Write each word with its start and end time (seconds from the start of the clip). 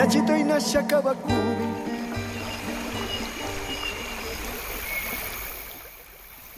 Yachito 0.00 0.34
y 0.34 0.44
Nashakabaku. 0.44 1.69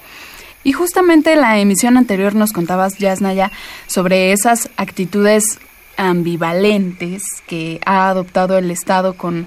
Y 0.65 0.73
justamente 0.73 1.35
en 1.35 1.41
la 1.41 1.61
emisión 1.61 1.97
anterior 1.97 2.35
nos 2.35 2.53
contabas, 2.53 2.99
Yasnaya, 2.99 3.53
sobre 3.87 4.33
esas 4.33 4.69
actitudes 4.77 5.61
ambivalentes 5.97 7.23
que 7.47 7.79
ha 7.87 8.09
adoptado 8.09 8.59
el 8.59 8.73
Estado 8.73 9.15
con 9.15 9.47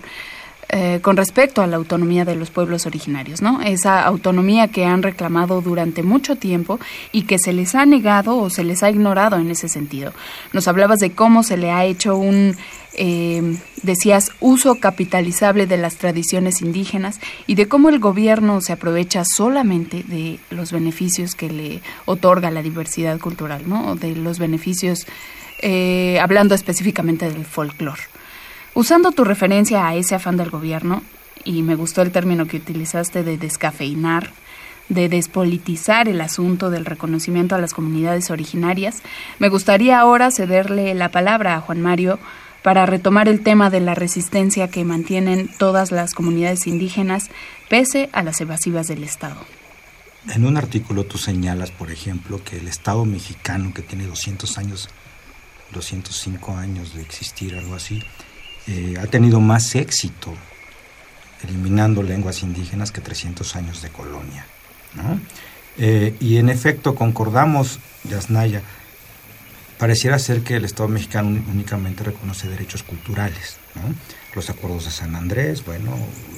eh, 0.75 1.01
con 1.03 1.17
respecto 1.17 1.61
a 1.61 1.67
la 1.67 1.77
autonomía 1.77 2.25
de 2.25 2.35
los 2.35 2.49
pueblos 2.49 2.87
originarios, 2.87 3.43
¿no? 3.43 3.61
Esa 3.61 4.01
autonomía 4.01 4.69
que 4.69 4.85
han 4.85 5.03
reclamado 5.03 5.61
durante 5.61 6.01
mucho 6.01 6.35
tiempo 6.35 6.79
y 7.11 7.23
que 7.23 7.37
se 7.37 7.53
les 7.53 7.75
ha 7.75 7.85
negado 7.85 8.37
o 8.37 8.49
se 8.49 8.63
les 8.63 8.81
ha 8.81 8.89
ignorado 8.89 9.37
en 9.37 9.51
ese 9.51 9.69
sentido. 9.69 10.13
Nos 10.51 10.67
hablabas 10.67 10.97
de 10.97 11.11
cómo 11.11 11.43
se 11.43 11.57
le 11.57 11.69
ha 11.69 11.85
hecho 11.85 12.17
un, 12.17 12.57
eh, 12.95 13.55
decías, 13.83 14.31
uso 14.39 14.79
capitalizable 14.79 15.67
de 15.67 15.77
las 15.77 15.97
tradiciones 15.97 16.63
indígenas 16.63 17.19
y 17.45 17.53
de 17.53 17.67
cómo 17.67 17.89
el 17.89 17.99
gobierno 17.99 18.59
se 18.59 18.73
aprovecha 18.73 19.25
solamente 19.25 20.01
de 20.01 20.39
los 20.49 20.71
beneficios 20.71 21.35
que 21.35 21.51
le 21.51 21.81
otorga 22.05 22.49
la 22.49 22.63
diversidad 22.63 23.19
cultural, 23.19 23.69
¿no? 23.69 23.95
De 23.95 24.15
los 24.15 24.39
beneficios, 24.39 25.05
eh, 25.61 26.17
hablando 26.19 26.55
específicamente 26.55 27.29
del 27.29 27.45
folclore. 27.45 28.01
Usando 28.75 29.11
tu 29.11 29.23
referencia 29.23 29.87
a 29.87 29.95
ese 29.95 30.15
afán 30.15 30.35
del 30.35 30.49
gobierno, 30.49 31.03
y 31.43 31.61
me 31.61 31.75
gustó 31.75 32.01
el 32.01 32.11
término 32.11 32.47
que 32.47 32.57
utilizaste 32.57 33.23
de 33.23 33.37
descafeinar, 33.37 34.31
de 34.89 35.09
despolitizar 35.09 36.07
el 36.07 36.21
asunto 36.21 36.69
del 36.69 36.85
reconocimiento 36.85 37.55
a 37.55 37.59
las 37.59 37.73
comunidades 37.73 38.31
originarias, 38.31 39.03
me 39.39 39.49
gustaría 39.49 39.99
ahora 39.99 40.31
cederle 40.31 40.93
la 40.95 41.09
palabra 41.09 41.55
a 41.55 41.61
Juan 41.61 41.81
Mario 41.81 42.19
para 42.63 42.85
retomar 42.85 43.27
el 43.27 43.43
tema 43.43 43.69
de 43.69 43.79
la 43.79 43.93
resistencia 43.93 44.69
que 44.69 44.85
mantienen 44.85 45.49
todas 45.57 45.91
las 45.91 46.13
comunidades 46.13 46.65
indígenas 46.65 47.29
pese 47.69 48.09
a 48.11 48.23
las 48.23 48.41
evasivas 48.41 48.87
del 48.87 49.03
Estado. 49.03 49.37
En 50.33 50.45
un 50.45 50.57
artículo 50.57 51.03
tú 51.03 51.17
señalas, 51.17 51.71
por 51.71 51.91
ejemplo, 51.91 52.41
que 52.43 52.57
el 52.57 52.67
Estado 52.67 53.03
mexicano, 53.05 53.73
que 53.73 53.81
tiene 53.81 54.05
200 54.05 54.57
años, 54.57 54.89
205 55.73 56.55
años 56.55 56.93
de 56.93 57.01
existir, 57.01 57.55
algo 57.55 57.75
así, 57.75 58.01
eh, 58.67 58.95
ha 59.01 59.07
tenido 59.07 59.39
más 59.39 59.75
éxito 59.75 60.33
eliminando 61.43 62.01
lenguas 62.01 62.43
indígenas 62.43 62.91
que 62.91 63.01
300 63.01 63.55
años 63.55 63.81
de 63.81 63.89
colonia. 63.89 64.45
¿no? 64.95 65.19
Eh, 65.77 66.15
y 66.19 66.37
en 66.37 66.49
efecto, 66.49 66.95
concordamos, 66.95 67.79
Yasnaya, 68.03 68.61
pareciera 69.77 70.19
ser 70.19 70.41
que 70.41 70.55
el 70.55 70.65
Estado 70.65 70.87
mexicano 70.87 71.41
únicamente 71.51 72.03
reconoce 72.03 72.47
derechos 72.47 72.83
culturales. 72.83 73.57
Los 74.35 74.49
acuerdos 74.49 74.85
de 74.85 74.91
San 74.91 75.15
Andrés, 75.15 75.65
bueno, 75.65 75.95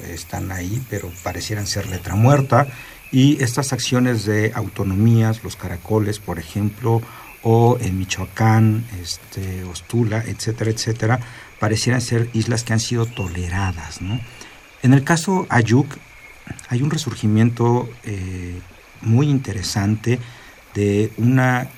están 0.08 0.50
ahí, 0.50 0.82
pero 0.90 1.10
parecieran 1.22 1.66
ser 1.66 1.86
letra 1.86 2.14
muerta. 2.14 2.66
Y 3.12 3.42
estas 3.42 3.72
acciones 3.72 4.24
de 4.24 4.52
autonomías, 4.54 5.44
los 5.44 5.54
caracoles, 5.54 6.18
por 6.18 6.38
ejemplo, 6.38 7.02
o 7.42 7.78
en 7.80 7.98
Michoacán, 7.98 8.84
este, 9.00 9.62
Ostula, 9.64 10.24
etcétera, 10.26 10.70
etcétera, 10.70 11.20
parecieran 11.58 12.00
ser 12.00 12.28
islas 12.32 12.64
que 12.64 12.72
han 12.72 12.80
sido 12.80 13.06
toleradas. 13.06 14.00
¿no? 14.02 14.20
En 14.82 14.92
el 14.92 15.04
caso 15.04 15.46
Ayuk 15.48 15.96
hay 16.68 16.82
un 16.82 16.90
resurgimiento 16.90 17.88
eh, 18.04 18.60
muy 19.00 19.28
interesante 19.28 20.18
de 20.74 21.12
una 21.16 21.68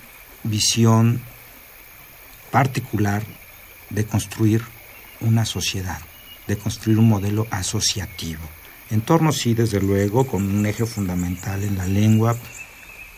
visión 0.44 1.21
particular 2.50 3.22
de 3.91 4.05
construir 4.05 4.62
una 5.21 5.44
sociedad, 5.44 5.99
de 6.47 6.56
construir 6.56 6.99
un 6.99 7.09
modelo 7.09 7.47
asociativo. 7.50 8.43
En 8.91 9.03
torno, 9.03 9.33
sí, 9.33 9.55
desde 9.55 9.81
luego, 9.81 10.27
con 10.27 10.43
un 10.43 10.65
eje 10.65 10.87
fundamental 10.87 11.62
en 11.62 11.77
la 11.77 11.87
lengua, 11.87 12.37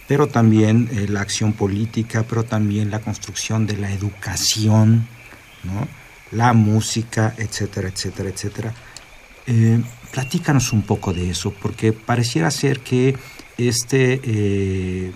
pero 0.08 0.26
también 0.26 0.88
eh, 0.92 1.06
la 1.08 1.20
acción 1.20 1.52
política, 1.52 2.24
pero 2.28 2.42
también 2.44 2.90
la 2.90 3.00
construcción 3.00 3.66
de 3.66 3.76
la 3.76 3.92
educación, 3.92 5.06
¿no? 5.62 5.99
La 6.32 6.52
música, 6.52 7.34
etcétera, 7.36 7.88
etcétera, 7.88 8.28
etcétera. 8.28 8.74
Eh, 9.46 9.82
platícanos 10.12 10.72
un 10.72 10.82
poco 10.82 11.12
de 11.12 11.30
eso, 11.30 11.52
porque 11.52 11.92
pareciera 11.92 12.50
ser 12.50 12.80
que 12.80 13.16
este, 13.58 14.20
eh, 14.22 15.12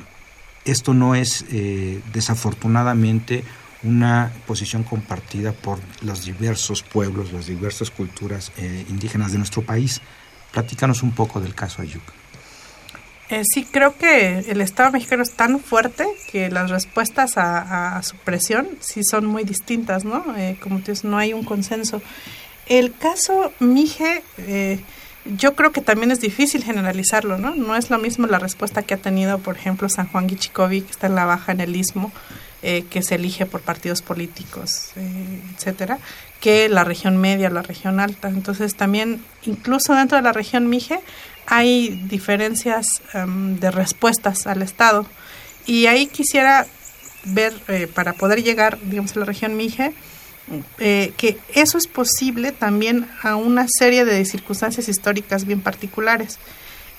esto 0.64 0.94
no 0.94 1.14
es 1.14 1.44
eh, 1.50 2.00
desafortunadamente 2.12 3.44
una 3.82 4.32
posición 4.46 4.82
compartida 4.82 5.52
por 5.52 5.78
los 6.02 6.24
diversos 6.24 6.82
pueblos, 6.82 7.32
las 7.32 7.46
diversas 7.46 7.90
culturas 7.90 8.50
indígenas 8.88 9.32
de 9.32 9.38
nuestro 9.38 9.60
país. 9.60 10.00
Platícanos 10.52 11.02
un 11.02 11.12
poco 11.12 11.38
del 11.38 11.54
caso 11.54 11.82
Ayuc. 11.82 12.23
Eh, 13.30 13.42
sí, 13.44 13.64
creo 13.64 13.96
que 13.96 14.40
el 14.40 14.60
Estado 14.60 14.92
mexicano 14.92 15.22
es 15.22 15.32
tan 15.32 15.58
fuerte 15.58 16.06
que 16.30 16.50
las 16.50 16.70
respuestas 16.70 17.38
a, 17.38 17.96
a 17.96 18.02
su 18.02 18.16
presión 18.16 18.68
sí 18.80 19.02
son 19.02 19.24
muy 19.24 19.44
distintas, 19.44 20.04
¿no? 20.04 20.36
Eh, 20.36 20.56
como 20.60 20.80
tú 20.80 20.92
dices, 20.92 21.04
no 21.04 21.16
hay 21.16 21.32
un 21.32 21.42
consenso. 21.42 22.02
El 22.66 22.94
caso 22.94 23.52
Mije, 23.60 24.22
eh, 24.38 24.78
yo 25.24 25.54
creo 25.54 25.72
que 25.72 25.80
también 25.80 26.10
es 26.10 26.20
difícil 26.20 26.62
generalizarlo, 26.64 27.38
¿no? 27.38 27.54
No 27.54 27.76
es 27.76 27.88
lo 27.88 27.98
mismo 27.98 28.26
la 28.26 28.38
respuesta 28.38 28.82
que 28.82 28.94
ha 28.94 28.98
tenido, 28.98 29.38
por 29.38 29.56
ejemplo, 29.56 29.88
San 29.88 30.06
Juan 30.08 30.26
Guichicovi, 30.26 30.82
que 30.82 30.90
está 30.90 31.06
en 31.06 31.14
la 31.14 31.24
baja 31.24 31.52
en 31.52 31.60
el 31.60 31.76
istmo, 31.76 32.12
eh, 32.66 32.86
que 32.88 33.02
se 33.02 33.16
elige 33.16 33.44
por 33.44 33.60
partidos 33.60 34.00
políticos, 34.00 34.92
eh, 34.96 35.40
etcétera, 35.54 35.98
que 36.40 36.70
la 36.70 36.82
región 36.82 37.18
media, 37.18 37.50
la 37.50 37.60
región 37.60 38.00
alta. 38.00 38.28
Entonces 38.28 38.74
también, 38.74 39.22
incluso 39.44 39.94
dentro 39.94 40.16
de 40.16 40.22
la 40.22 40.32
región 40.32 40.70
Mije, 40.70 41.00
hay 41.46 41.90
diferencias 42.08 42.86
um, 43.12 43.56
de 43.56 43.70
respuestas 43.70 44.46
al 44.46 44.62
Estado. 44.62 45.06
Y 45.66 45.86
ahí 45.86 46.06
quisiera 46.06 46.66
ver, 47.24 47.52
eh, 47.68 47.86
para 47.86 48.14
poder 48.14 48.42
llegar, 48.42 48.78
digamos, 48.82 49.14
a 49.14 49.20
la 49.20 49.26
región 49.26 49.58
Mije, 49.58 49.92
eh, 50.78 51.12
que 51.18 51.36
eso 51.54 51.76
es 51.76 51.86
posible 51.86 52.52
también 52.52 53.06
a 53.22 53.36
una 53.36 53.66
serie 53.68 54.06
de 54.06 54.24
circunstancias 54.24 54.88
históricas 54.88 55.44
bien 55.44 55.60
particulares. 55.60 56.38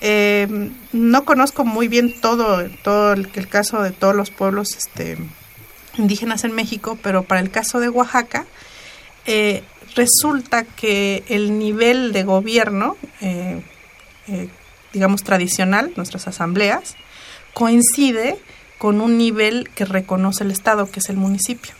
Eh, 0.00 0.70
no 0.92 1.24
conozco 1.24 1.64
muy 1.64 1.88
bien 1.88 2.20
todo, 2.20 2.68
todo 2.84 3.14
el, 3.14 3.28
el, 3.34 3.48
caso 3.48 3.82
de 3.82 3.92
todos 3.92 4.14
los 4.14 4.30
pueblos 4.30 4.76
este, 4.76 5.16
indígenas 5.98 6.44
en 6.44 6.52
México, 6.52 6.98
pero 7.02 7.22
para 7.22 7.40
el 7.40 7.50
caso 7.50 7.80
de 7.80 7.88
Oaxaca, 7.88 8.44
eh, 9.26 9.62
resulta 9.94 10.64
que 10.64 11.24
el 11.28 11.58
nivel 11.58 12.12
de 12.12 12.24
gobierno, 12.24 12.96
eh, 13.20 13.60
eh, 14.28 14.48
digamos 14.92 15.22
tradicional, 15.22 15.92
nuestras 15.96 16.28
asambleas, 16.28 16.96
coincide 17.54 18.38
con 18.78 19.00
un 19.00 19.18
nivel 19.18 19.70
que 19.74 19.84
reconoce 19.84 20.44
el 20.44 20.50
Estado, 20.50 20.90
que 20.90 21.00
es 21.00 21.08
el 21.08 21.16
municipio. 21.16 21.72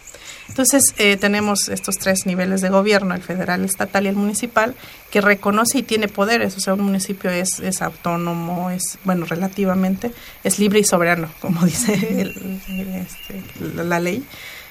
Entonces, 0.49 0.95
eh, 0.99 1.17
tenemos 1.17 1.69
estos 1.69 1.97
tres 1.97 2.25
niveles 2.25 2.61
de 2.61 2.69
gobierno, 2.69 3.15
el 3.15 3.23
federal, 3.23 3.61
el 3.61 3.67
estatal 3.67 4.05
y 4.05 4.09
el 4.09 4.17
municipal, 4.17 4.75
que 5.11 5.21
reconoce 5.21 5.79
y 5.79 5.83
tiene 5.83 6.09
poderes. 6.09 6.57
O 6.57 6.61
sea, 6.61 6.75
un 6.75 6.83
municipio 6.83 7.31
es, 7.31 7.61
es 7.61 7.83
autónomo, 7.83 8.71
es, 8.71 8.99
bueno, 9.05 9.27
relativamente, 9.27 10.13
es 10.45 10.59
libre 10.59 10.81
y 10.81 10.85
soberano, 10.85 11.29
como 11.41 11.65
dice 11.67 11.95
este, 11.95 13.43
la, 13.85 14.01
ley. 14.01 14.25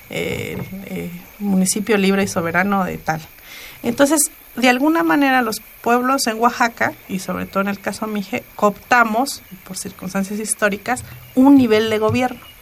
Eh, 0.10 0.58
municipio 1.40 1.98
libre 1.98 2.24
y 2.24 2.28
soberano 2.28 2.84
de 2.86 2.98
tal. 2.98 3.22
Entonces, 3.84 4.32
de 4.56 4.70
alguna 4.70 5.04
manera 5.04 5.42
los 5.42 5.62
pueblos 5.82 6.28
en 6.28 6.40
Oaxaca, 6.40 6.94
y 7.10 7.20
sobre 7.20 7.46
todo 7.46 7.62
en 7.62 7.70
el 7.70 7.80
caso 7.80 8.08
Mije, 8.08 8.44
cooptamos, 8.56 9.42
por 9.68 9.78
circunstancias 9.78 10.40
históricas, 10.40 11.04
un 11.36 11.58
nivel 11.58 11.90
de 11.90 12.00
gobierno. 12.00 12.55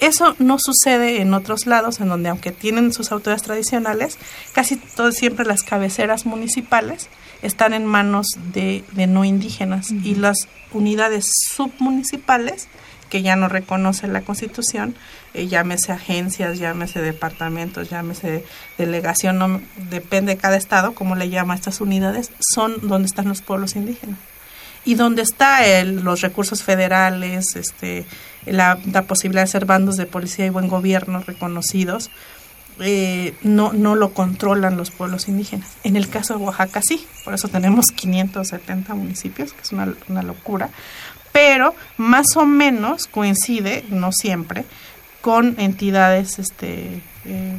Eso 0.00 0.36
no 0.38 0.58
sucede 0.58 1.22
en 1.22 1.32
otros 1.32 1.66
lados, 1.66 2.00
en 2.00 2.08
donde 2.08 2.28
aunque 2.28 2.52
tienen 2.52 2.92
sus 2.92 3.12
autoridades 3.12 3.42
tradicionales, 3.42 4.18
casi 4.52 4.76
todo, 4.76 5.10
siempre 5.12 5.46
las 5.46 5.62
cabeceras 5.62 6.26
municipales 6.26 7.08
están 7.42 7.72
en 7.72 7.86
manos 7.86 8.26
de, 8.52 8.84
no 9.08 9.24
indígenas 9.24 9.90
y 9.90 10.14
las 10.14 10.48
unidades 10.72 11.26
submunicipales 11.54 12.68
que 13.08 13.22
ya 13.22 13.36
no 13.36 13.48
reconoce 13.48 14.08
la 14.08 14.22
Constitución, 14.22 14.96
eh, 15.32 15.46
llámese 15.46 15.92
agencias, 15.92 16.58
llámese 16.58 17.00
departamentos, 17.00 17.88
llámese 17.88 18.44
delegación, 18.78 19.38
no, 19.38 19.60
depende 19.90 20.34
de 20.34 20.40
cada 20.40 20.56
estado, 20.56 20.92
como 20.92 21.14
le 21.14 21.30
llama 21.30 21.54
a 21.54 21.56
estas 21.56 21.80
unidades, 21.80 22.32
son 22.40 22.88
donde 22.88 23.06
están 23.06 23.28
los 23.28 23.42
pueblos 23.42 23.76
indígenas. 23.76 24.18
Y 24.86 24.94
donde 24.94 25.22
están 25.22 26.04
los 26.04 26.22
recursos 26.22 26.62
federales, 26.62 27.56
este, 27.56 28.06
la, 28.46 28.78
posibilidad 29.06 29.42
de 29.42 29.48
ser 29.48 29.66
bandos 29.66 29.96
de 29.96 30.06
policía 30.06 30.46
y 30.46 30.50
buen 30.50 30.68
gobierno 30.68 31.22
reconocidos, 31.26 32.10
eh, 32.78 33.34
no, 33.42 33.72
no 33.72 33.96
lo 33.96 34.12
controlan 34.12 34.76
los 34.76 34.90
pueblos 34.90 35.28
indígenas. 35.28 35.72
En 35.82 35.96
el 35.96 36.08
caso 36.08 36.38
de 36.38 36.44
Oaxaca 36.44 36.80
sí, 36.86 37.04
por 37.24 37.34
eso 37.34 37.48
tenemos 37.48 37.86
570 37.86 38.94
municipios, 38.94 39.52
que 39.52 39.62
es 39.62 39.72
una, 39.72 40.22
locura, 40.22 40.70
pero 41.32 41.74
más 41.96 42.36
o 42.36 42.46
menos 42.46 43.08
coincide, 43.08 43.84
no 43.90 44.12
siempre, 44.12 44.64
con 45.20 45.56
entidades, 45.58 46.38
este, 46.38 47.02
eh, 47.24 47.58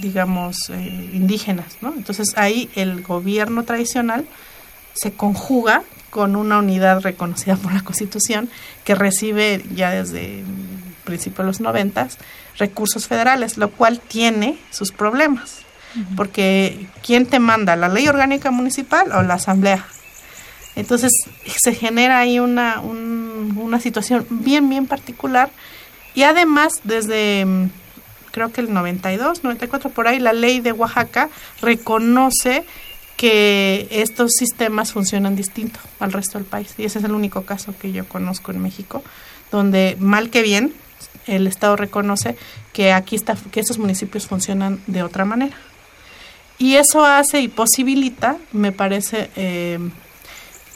digamos, 0.00 0.70
eh, 0.70 1.10
indígenas. 1.12 1.76
Entonces 1.82 2.28
ahí 2.36 2.70
el 2.74 3.02
gobierno 3.02 3.64
tradicional 3.64 4.26
se 4.94 5.12
conjuga 5.12 5.82
con 6.12 6.36
una 6.36 6.58
unidad 6.58 7.00
reconocida 7.00 7.56
por 7.56 7.72
la 7.72 7.80
Constitución 7.80 8.50
que 8.84 8.94
recibe 8.94 9.64
ya 9.74 9.90
desde 9.92 10.44
principios 11.04 11.38
de 11.38 11.44
los 11.44 11.60
noventas 11.60 12.18
recursos 12.58 13.06
federales, 13.06 13.56
lo 13.56 13.70
cual 13.70 13.98
tiene 13.98 14.58
sus 14.70 14.92
problemas, 14.92 15.62
porque 16.14 16.86
¿quién 17.02 17.24
te 17.24 17.38
manda? 17.38 17.76
¿La 17.76 17.88
ley 17.88 18.08
orgánica 18.08 18.50
municipal 18.50 19.10
o 19.12 19.22
la 19.22 19.34
asamblea? 19.34 19.86
Entonces 20.76 21.10
se 21.46 21.74
genera 21.74 22.18
ahí 22.18 22.38
una, 22.38 22.80
una 22.80 23.80
situación 23.80 24.26
bien, 24.28 24.68
bien 24.68 24.86
particular 24.86 25.50
y 26.14 26.24
además 26.24 26.74
desde 26.84 27.46
mm, 27.46 27.70
creo 28.32 28.52
que 28.52 28.60
el 28.60 28.70
92, 28.74 29.44
94 29.44 29.88
por 29.88 30.08
ahí, 30.08 30.18
la 30.18 30.34
ley 30.34 30.60
de 30.60 30.72
Oaxaca 30.72 31.30
reconoce 31.62 32.66
que 33.22 33.86
estos 33.92 34.32
sistemas 34.36 34.90
funcionan 34.90 35.36
distinto 35.36 35.78
al 36.00 36.12
resto 36.12 36.38
del 36.38 36.44
país. 36.44 36.74
Y 36.76 36.86
ese 36.86 36.98
es 36.98 37.04
el 37.04 37.12
único 37.12 37.42
caso 37.42 37.72
que 37.80 37.92
yo 37.92 38.04
conozco 38.04 38.50
en 38.50 38.60
México, 38.60 39.04
donde 39.52 39.96
mal 40.00 40.28
que 40.28 40.42
bien 40.42 40.74
el 41.28 41.46
Estado 41.46 41.76
reconoce 41.76 42.36
que 42.72 42.92
aquí 42.92 43.14
está, 43.14 43.36
que 43.52 43.60
estos 43.60 43.78
municipios 43.78 44.26
funcionan 44.26 44.80
de 44.88 45.04
otra 45.04 45.24
manera. 45.24 45.56
Y 46.58 46.74
eso 46.74 47.04
hace 47.04 47.38
y 47.38 47.46
posibilita, 47.46 48.38
me 48.50 48.72
parece, 48.72 49.30
eh, 49.36 49.78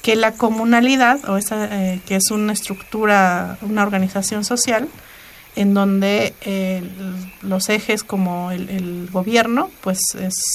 que 0.00 0.14
la 0.14 0.31
comunalidad, 0.31 1.28
o 1.28 1.38
esa, 1.38 1.66
eh, 1.72 2.00
que 2.06 2.14
es 2.14 2.31
una 2.31 2.52
estructura, 2.52 3.58
una 3.60 3.82
organización 3.82 4.44
social, 4.44 4.88
en 5.56 5.75
donde 5.75 6.32
eh, 6.43 6.81
los 7.43 7.70
ejes 7.70 8.04
como 8.04 8.52
el, 8.52 9.08
gobierno, 9.10 9.69
pues 9.81 9.98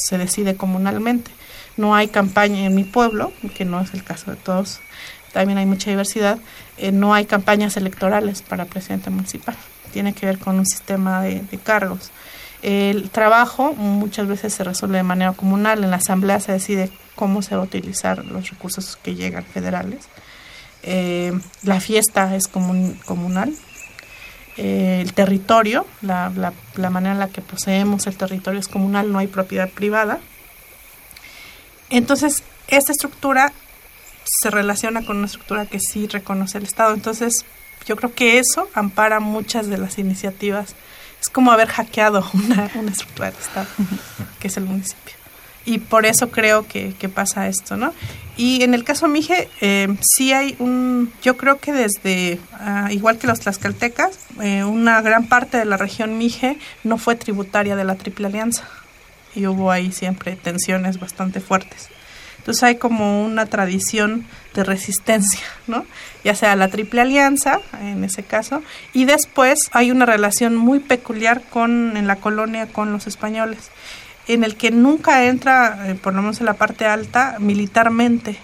se 0.07 0.17
decide 0.17 0.55
comunalmente. 0.55 1.31
No 1.77 1.95
hay 1.95 2.07
campaña 2.07 2.65
en 2.65 2.75
mi 2.75 2.83
pueblo, 2.83 3.31
que 3.55 3.65
no 3.65 3.79
es 3.79 3.93
el 3.93 4.03
caso 4.03 4.31
de 4.31 4.37
todos, 4.37 4.79
también 5.33 5.57
hay 5.57 5.65
mucha 5.65 5.89
diversidad, 5.89 6.37
eh, 6.77 6.91
no 6.91 7.13
hay 7.13 7.25
campañas 7.25 7.77
electorales 7.77 8.41
para 8.41 8.65
presidente 8.65 9.09
municipal. 9.09 9.55
Tiene 9.93 10.13
que 10.13 10.25
ver 10.25 10.37
con 10.39 10.59
un 10.59 10.65
sistema 10.65 11.21
de 11.21 11.59
cargos. 11.63 12.11
El 12.61 13.09
trabajo 13.09 13.73
muchas 13.73 14.27
veces 14.27 14.53
se 14.53 14.63
resuelve 14.63 14.97
de 14.97 15.03
manera 15.03 15.33
comunal, 15.33 15.83
en 15.83 15.89
la 15.89 15.97
asamblea 15.97 16.39
se 16.39 16.51
decide 16.51 16.91
cómo 17.15 17.41
se 17.41 17.55
va 17.55 17.61
a 17.61 17.65
utilizar 17.65 18.23
los 18.25 18.49
recursos 18.49 18.97
que 19.01 19.15
llegan 19.15 19.43
federales. 19.43 20.07
Eh, 20.83 21.33
la 21.63 21.79
fiesta 21.79 22.35
es 22.35 22.47
comunal. 22.47 23.53
Eh, 24.57 24.99
el 25.01 25.13
territorio, 25.13 25.87
la, 26.01 26.31
la, 26.75 26.89
manera 26.89 27.13
en 27.13 27.19
la 27.19 27.29
que 27.29 27.41
poseemos 27.41 28.05
el 28.05 28.17
territorio 28.17 28.59
es 28.59 28.67
comunal, 28.67 29.11
no 29.11 29.17
hay 29.17 29.27
propiedad 29.27 29.69
privada. 29.69 30.19
Entonces, 31.91 32.43
esta 32.67 32.91
estructura 32.91 33.53
se 34.41 34.49
relaciona 34.49 35.05
con 35.05 35.17
una 35.17 35.27
estructura 35.27 35.65
que 35.65 35.79
sí 35.79 36.07
reconoce 36.07 36.57
el 36.57 36.63
Estado. 36.63 36.93
Entonces, 36.93 37.45
yo 37.85 37.95
creo 37.95 38.13
que 38.13 38.39
eso 38.39 38.69
ampara 38.73 39.19
muchas 39.19 39.67
de 39.67 39.77
las 39.77 39.97
iniciativas 39.97 40.75
es 41.21 41.29
como 41.29 41.51
haber 41.51 41.67
hackeado 41.67 42.25
una, 42.33 42.65
estructura 42.65 43.31
de 43.31 43.37
Estado, 43.37 43.67
que 44.39 44.47
es 44.47 44.57
el 44.57 44.65
municipio. 44.65 45.15
Y 45.63 45.77
por 45.77 46.07
eso 46.07 46.31
creo 46.31 46.67
que, 46.67 46.95
pasa 47.13 47.47
esto, 47.47 47.77
¿no? 47.77 47.93
Y 48.35 48.63
en 48.63 48.73
el 48.73 48.83
caso 48.83 49.07
Mije, 49.07 49.47
eh, 49.61 49.95
sí 50.01 50.33
hay 50.33 50.55
un, 50.57 51.13
yo 51.21 51.37
creo 51.37 51.59
que 51.59 51.71
desde, 51.71 52.39
ah, 52.53 52.87
igual 52.89 53.19
que 53.19 53.27
los 53.27 53.41
tlaxcaltecas, 53.41 54.17
eh, 54.41 54.63
una 54.63 55.01
gran 55.01 55.27
parte 55.27 55.57
de 55.57 55.65
la 55.65 55.77
región 55.77 56.17
Mije 56.17 56.57
no 56.83 56.97
fue 56.97 57.15
tributaria 57.15 57.75
de 57.75 57.83
la 57.83 57.93
Triple 57.93 58.25
Alianza. 58.25 58.67
Y 59.35 59.47
hubo 59.47 59.71
ahí 59.71 59.91
siempre 59.91 60.35
tensiones 60.35 60.99
bastante 60.99 61.39
fuertes. 61.39 61.89
Entonces 62.41 62.63
hay 62.63 62.77
como 62.77 63.23
una 63.23 63.45
tradición 63.45 64.25
de 64.55 64.63
resistencia, 64.63 65.45
¿no? 65.67 65.85
Ya 66.23 66.33
sea 66.33 66.55
la 66.55 66.69
Triple 66.69 67.01
Alianza, 67.01 67.59
en 67.79 68.03
ese 68.03 68.23
caso, 68.23 68.63
y 68.93 69.05
después 69.05 69.59
hay 69.73 69.91
una 69.91 70.07
relación 70.07 70.55
muy 70.55 70.79
peculiar 70.79 71.43
con 71.43 71.95
en 71.95 72.07
la 72.07 72.15
colonia 72.15 72.65
con 72.65 72.91
los 72.91 73.05
españoles, 73.05 73.69
en 74.27 74.43
el 74.43 74.55
que 74.55 74.71
nunca 74.71 75.25
entra, 75.25 75.87
eh, 75.87 75.93
por 75.93 76.15
lo 76.15 76.23
menos 76.23 76.39
en 76.39 76.47
la 76.47 76.55
parte 76.55 76.85
alta, 76.87 77.35
militarmente. 77.37 78.31
Eh, 78.31 78.37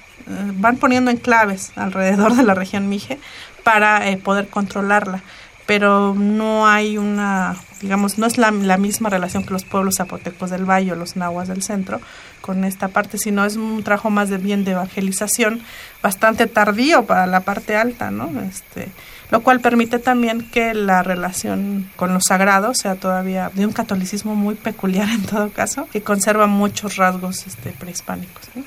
van 0.54 0.78
poniendo 0.78 1.10
enclaves 1.10 1.72
alrededor 1.76 2.36
de 2.36 2.44
la 2.44 2.54
región 2.54 2.90
Mije 2.90 3.18
para 3.64 4.10
eh, 4.10 4.18
poder 4.18 4.48
controlarla, 4.48 5.24
pero 5.68 6.16
no 6.16 6.68
hay 6.68 6.98
una 6.98 7.56
digamos, 7.82 8.18
no 8.18 8.26
es 8.26 8.38
la, 8.38 8.52
misma 8.52 9.10
relación 9.10 9.44
que 9.44 9.52
los 9.52 9.64
pueblos 9.64 9.96
zapotecos 9.98 10.50
del 10.50 10.66
valle 10.66 10.94
o 10.94 10.96
los 10.96 11.16
nahuas 11.16 11.48
del 11.48 11.62
centro 11.62 12.02
con 12.42 12.64
esta 12.64 12.88
parte, 12.88 13.18
sino 13.18 13.46
es 13.46 13.56
un 13.56 13.84
trabajo 13.84 14.10
más 14.10 14.30
de 14.30 14.38
bien 14.38 14.64
de 14.64 14.72
evangelización 14.72 15.62
bastante 16.02 16.48
tardío 16.48 17.06
para 17.06 17.28
la 17.28 17.42
parte 17.42 17.76
alta, 17.76 18.12
¿no? 18.12 18.32
Este, 18.42 18.90
lo 19.32 19.42
cual 19.42 19.60
permite 19.60 20.00
también 20.00 20.50
que 20.50 20.74
la 20.74 21.04
relación 21.04 21.90
con 21.96 22.14
los 22.14 22.24
sagrados 22.28 22.78
sea 22.78 22.96
todavía 22.96 23.52
de 23.54 23.66
un 23.66 23.74
catolicismo 23.74 24.36
muy 24.36 24.56
peculiar 24.56 25.10
en 25.10 25.24
todo 25.24 25.50
caso, 25.50 25.88
que 25.92 26.02
conserva 26.02 26.48
muchos 26.48 26.96
rasgos 26.96 27.46
este, 27.46 27.72
prehispánicos. 27.72 28.46
¿no? 28.56 28.64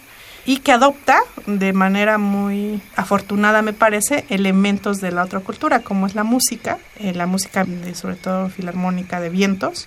Y 0.51 0.57
que 0.57 0.73
adopta 0.73 1.23
de 1.47 1.73
manera 1.73 2.19
muy 2.19 2.83
afortunada, 2.97 3.63
me 3.63 3.73
parece, 3.73 4.25
elementos 4.31 5.01
de 5.01 5.13
la 5.13 5.23
otra 5.23 5.39
cultura, 5.39 5.79
como 5.83 6.09
es 6.09 6.17
la 6.17 6.25
música, 6.25 6.79
eh, 6.99 7.15
la 7.15 7.27
música 7.27 7.65
sobre 7.95 8.17
todo 8.17 8.49
filarmónica 8.49 9.21
de 9.21 9.31
vientos, 9.31 9.87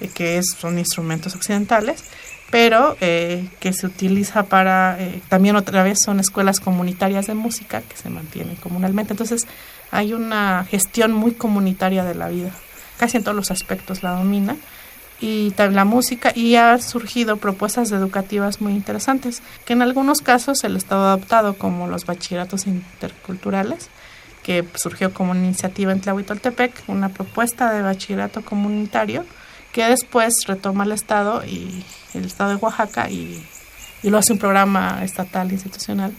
eh, 0.00 0.10
que 0.12 0.38
es, 0.38 0.46
son 0.58 0.80
instrumentos 0.80 1.36
occidentales, 1.36 2.02
pero 2.50 2.96
eh, 3.00 3.48
que 3.60 3.72
se 3.72 3.86
utiliza 3.86 4.46
para, 4.46 4.98
también 5.28 5.54
otra 5.54 5.84
vez 5.84 6.00
son 6.04 6.18
escuelas 6.18 6.58
comunitarias 6.58 7.28
de 7.28 7.34
música 7.34 7.80
que 7.80 7.96
se 7.96 8.10
mantienen 8.10 8.56
comunalmente. 8.56 9.12
Entonces 9.12 9.46
hay 9.92 10.12
una 10.12 10.66
gestión 10.68 11.12
muy 11.12 11.34
comunitaria 11.34 12.02
de 12.02 12.16
la 12.16 12.26
vida, 12.26 12.50
casi 12.98 13.18
en 13.18 13.22
todos 13.22 13.36
los 13.36 13.52
aspectos 13.52 14.02
la 14.02 14.16
domina 14.16 14.56
y 15.20 15.52
la 15.56 15.84
música 15.84 16.32
y 16.34 16.56
ha 16.56 16.78
surgido 16.80 17.36
propuestas 17.36 17.92
educativas 17.92 18.60
muy 18.60 18.72
interesantes 18.72 19.42
que 19.66 19.74
en 19.74 19.82
algunos 19.82 20.22
casos 20.22 20.64
el 20.64 20.76
Estado 20.76 21.04
ha 21.04 21.12
adoptado 21.12 21.58
como 21.58 21.86
los 21.86 22.06
bachilleratos 22.06 22.66
interculturales 22.66 23.90
que 24.42 24.66
surgió 24.74 25.12
como 25.12 25.32
una 25.32 25.44
iniciativa 25.44 25.92
en 25.92 26.00
Tlahuitoltepec, 26.00 26.84
una 26.86 27.10
propuesta 27.10 27.72
de 27.72 27.82
bachillerato 27.82 28.42
comunitario 28.42 29.26
que 29.72 29.84
después 29.84 30.34
retoma 30.46 30.84
el 30.84 30.92
Estado 30.92 31.44
y 31.44 31.84
el 32.14 32.24
Estado 32.24 32.50
de 32.50 32.56
Oaxaca 32.56 33.10
y, 33.10 33.44
y 34.02 34.10
lo 34.10 34.18
hace 34.18 34.32
un 34.32 34.38
programa 34.38 35.04
estatal 35.04 35.52
institucional 35.52 36.12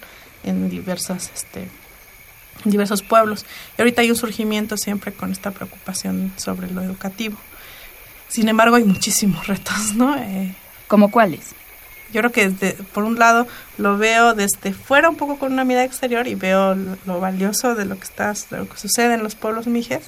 en 0.43 0.69
diversas 0.69 1.31
este, 1.33 1.67
diversos 2.65 3.01
pueblos. 3.01 3.45
Y 3.77 3.81
ahorita 3.81 4.01
hay 4.01 4.11
un 4.11 4.15
surgimiento 4.15 4.77
siempre 4.77 5.11
con 5.11 5.31
esta 5.31 5.51
preocupación 5.51 6.31
sobre 6.37 6.69
lo 6.71 6.81
educativo. 6.81 7.37
Sin 8.31 8.47
embargo, 8.49 8.77
hay 8.77 8.83
muchísimos 8.85 9.45
retos, 9.47 9.93
¿no? 9.95 10.15
Eh, 10.17 10.55
¿Como 10.87 11.11
cuáles? 11.11 11.53
yo 12.13 12.19
creo 12.19 12.31
que 12.33 12.49
desde- 12.49 12.73
por 12.73 13.05
un 13.05 13.17
lado 13.17 13.47
lo 13.77 13.97
veo 13.97 14.33
desde 14.33 14.73
fuera 14.73 15.07
un 15.09 15.15
poco 15.15 15.37
con 15.39 15.53
una 15.53 15.63
mirada 15.63 15.85
exterior 15.85 16.27
y 16.27 16.35
veo 16.35 16.75
lo, 16.75 16.97
lo 17.05 17.19
valioso 17.21 17.73
de 17.73 17.85
lo 17.85 17.95
que 17.97 18.03
estás, 18.03 18.49
de 18.49 18.57
lo 18.57 18.67
que 18.67 18.77
sucede 18.77 19.13
en 19.13 19.23
los 19.23 19.35
pueblos 19.35 19.65
mijes, 19.67 20.01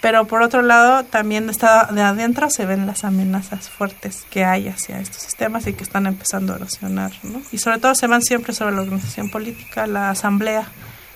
pero 0.00 0.26
por 0.28 0.42
otro 0.42 0.62
lado 0.62 1.02
también 1.04 1.46
de, 1.46 1.50
esta- 1.52 1.86
de 1.86 2.00
adentro 2.02 2.48
se 2.48 2.64
ven 2.64 2.86
las 2.86 3.02
amenazas 3.02 3.68
fuertes 3.68 4.24
que 4.30 4.44
hay 4.44 4.68
hacia 4.68 5.00
estos 5.00 5.20
sistemas 5.22 5.66
y 5.66 5.72
que 5.72 5.82
están 5.82 6.06
empezando 6.06 6.52
a 6.52 6.56
erosionar, 6.58 7.10
¿no? 7.24 7.42
Y 7.50 7.58
sobre 7.58 7.78
todo 7.80 7.96
se 7.96 8.06
van 8.06 8.22
siempre 8.22 8.52
sobre 8.52 8.76
la 8.76 8.82
organización 8.82 9.28
política, 9.30 9.88
la 9.88 10.10
asamblea. 10.10 10.68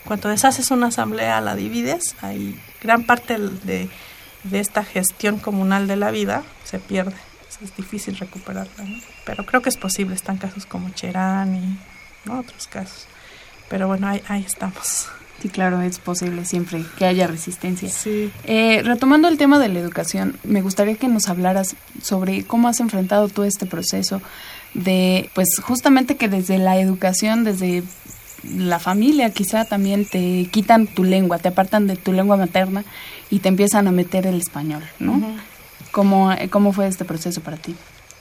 Cuando 0.05 0.29
deshaces 0.29 0.73
una 0.73 0.89
asamblea, 0.89 1.41
la 1.41 1.55
divides, 1.55 2.17
hay 2.21 2.59
gran 2.83 3.05
parte 3.05 3.39
de, 3.39 3.89
de 4.45 4.61
esta 4.61 4.85
gestión 4.85 5.39
comunal 5.39 5.87
de 5.87 5.97
la 5.97 6.11
vida 6.11 6.43
se 6.65 6.79
pierde. 6.79 7.17
Es 7.63 7.77
difícil 7.77 8.17
recuperarla, 8.17 8.85
¿no? 8.85 9.01
Pero 9.27 9.45
creo 9.45 9.61
que 9.61 9.69
es 9.69 9.77
posible, 9.77 10.15
están 10.15 10.39
casos 10.39 10.65
como 10.65 10.89
Cherán 10.91 11.55
y 11.55 11.79
¿no? 12.25 12.41
otros 12.41 12.67
casos. 12.67 13.07
Pero 13.69 13.87
bueno, 13.87 14.09
ahí, 14.09 14.23
ahí 14.29 14.45
estamos. 14.47 15.09
Sí, 15.41 15.49
claro, 15.49 15.81
es 15.81 15.99
posible 15.99 16.45
siempre 16.45 16.85
que 16.99 17.07
haya 17.07 17.27
resistencia. 17.27 17.89
Sí. 17.89 18.31
Eh, 18.45 18.83
retomando 18.85 19.29
el 19.29 19.39
tema 19.39 19.59
de 19.59 19.69
la 19.69 19.79
educación, 19.79 20.39
me 20.45 20.61
gustaría 20.61 20.97
que 20.97 21.09
nos 21.09 21.29
hablaras 21.29 21.77
sobre 22.03 22.45
cómo 22.45 22.69
has 22.69 22.81
enfrentado 22.81 23.29
tú 23.29 23.43
este 23.45 23.65
proceso 23.65 24.21
de, 24.75 25.31
pues 25.35 25.49
justamente 25.63 26.17
que 26.17 26.29
desde 26.29 26.59
la 26.59 26.79
educación, 26.79 27.45
desde 27.45 27.83
la 28.45 28.79
familia 28.79 29.31
quizá 29.31 29.65
también 29.65 30.05
te 30.05 30.49
quitan 30.51 30.87
tu 30.87 31.05
lengua, 31.05 31.39
te 31.39 31.49
apartan 31.49 31.87
de 31.87 31.97
tu 31.97 32.13
lengua 32.13 32.37
materna 32.37 32.85
y 33.31 33.39
te 33.39 33.49
empiezan 33.49 33.89
a 33.89 33.93
meter 33.93 34.27
el 34.27 34.41
español, 34.41 34.83
¿no? 34.99 35.23
¿Cómo, 35.93 36.33
eh, 36.33 36.49
¿Cómo 36.51 36.73
fue 36.73 36.87
este 36.87 37.05
proceso 37.05 37.41
para 37.41 37.57
ti? 37.57 37.75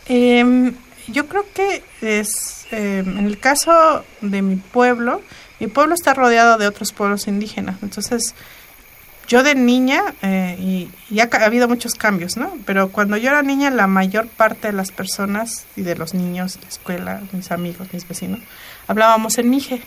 Em, 0.06 0.74
yo 1.08 1.28
creo 1.28 1.46
que 1.54 1.84
es, 2.01 2.68
em, 2.72 3.18
en 3.18 3.25
el 3.25 3.39
caso 3.39 4.04
de 4.22 4.42
mi 4.42 4.56
pueblo, 4.56 5.22
mi 5.60 5.68
pueblo 5.68 5.94
está 5.94 6.13
rodeado 6.13 6.58
de 6.58 6.68
otros 6.68 6.94
pueblos 6.94 7.28
indígenas. 7.28 7.78
Entonces, 7.82 8.34
yo 9.28 9.44
de 9.44 9.54
niña, 9.54 10.01
eh, 10.22 10.58
y, 10.60 10.89
y 11.13 11.20
ha 11.20 11.30
habido 11.46 11.68
muchos 11.68 11.94
cambios, 11.94 12.38
¿no? 12.38 12.58
Pero 12.66 12.89
cuando 12.89 13.18
yo 13.18 13.30
era 13.30 13.44
niña, 13.44 13.70
la 13.70 13.86
mayor 13.86 14.28
parte 14.28 14.68
de 14.68 14.74
las 14.74 14.92
personas 14.92 15.66
y 15.75 15.82
de 15.84 15.96
los 15.96 16.13
niños, 16.13 16.58
la 16.62 16.68
escuela, 16.68 17.22
mis 17.32 17.51
amigos, 17.51 17.88
mis 17.94 18.08
vecinos, 18.08 18.39
hablábamos 18.88 19.38
en 19.38 19.50
mije. 19.50 19.82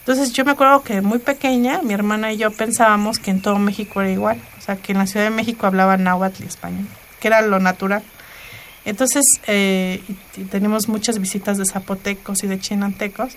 Entonces 0.00 0.32
yo 0.32 0.44
me 0.44 0.52
acuerdo 0.52 0.82
que 0.82 1.02
muy 1.02 1.18
pequeña, 1.20 1.82
mi 1.82 1.94
hermana 1.94 2.32
y 2.32 2.38
yo 2.38 2.50
pensábamos 2.50 3.18
que 3.18 3.30
en 3.30 3.42
todo 3.42 3.58
México 3.58 4.00
era 4.00 4.10
igual. 4.10 4.40
Que 4.76 4.92
en 4.92 4.98
la 4.98 5.06
Ciudad 5.06 5.24
de 5.26 5.30
México 5.30 5.66
hablaban 5.66 6.04
náhuatl 6.04 6.42
y 6.42 6.46
español, 6.46 6.86
que 7.20 7.28
era 7.28 7.42
lo 7.42 7.58
natural. 7.60 8.02
Entonces, 8.84 9.24
eh, 9.46 10.02
tenemos 10.50 10.88
muchas 10.88 11.18
visitas 11.18 11.58
de 11.58 11.64
zapotecos 11.64 12.42
y 12.42 12.46
de 12.46 12.58
chinantecos 12.58 13.34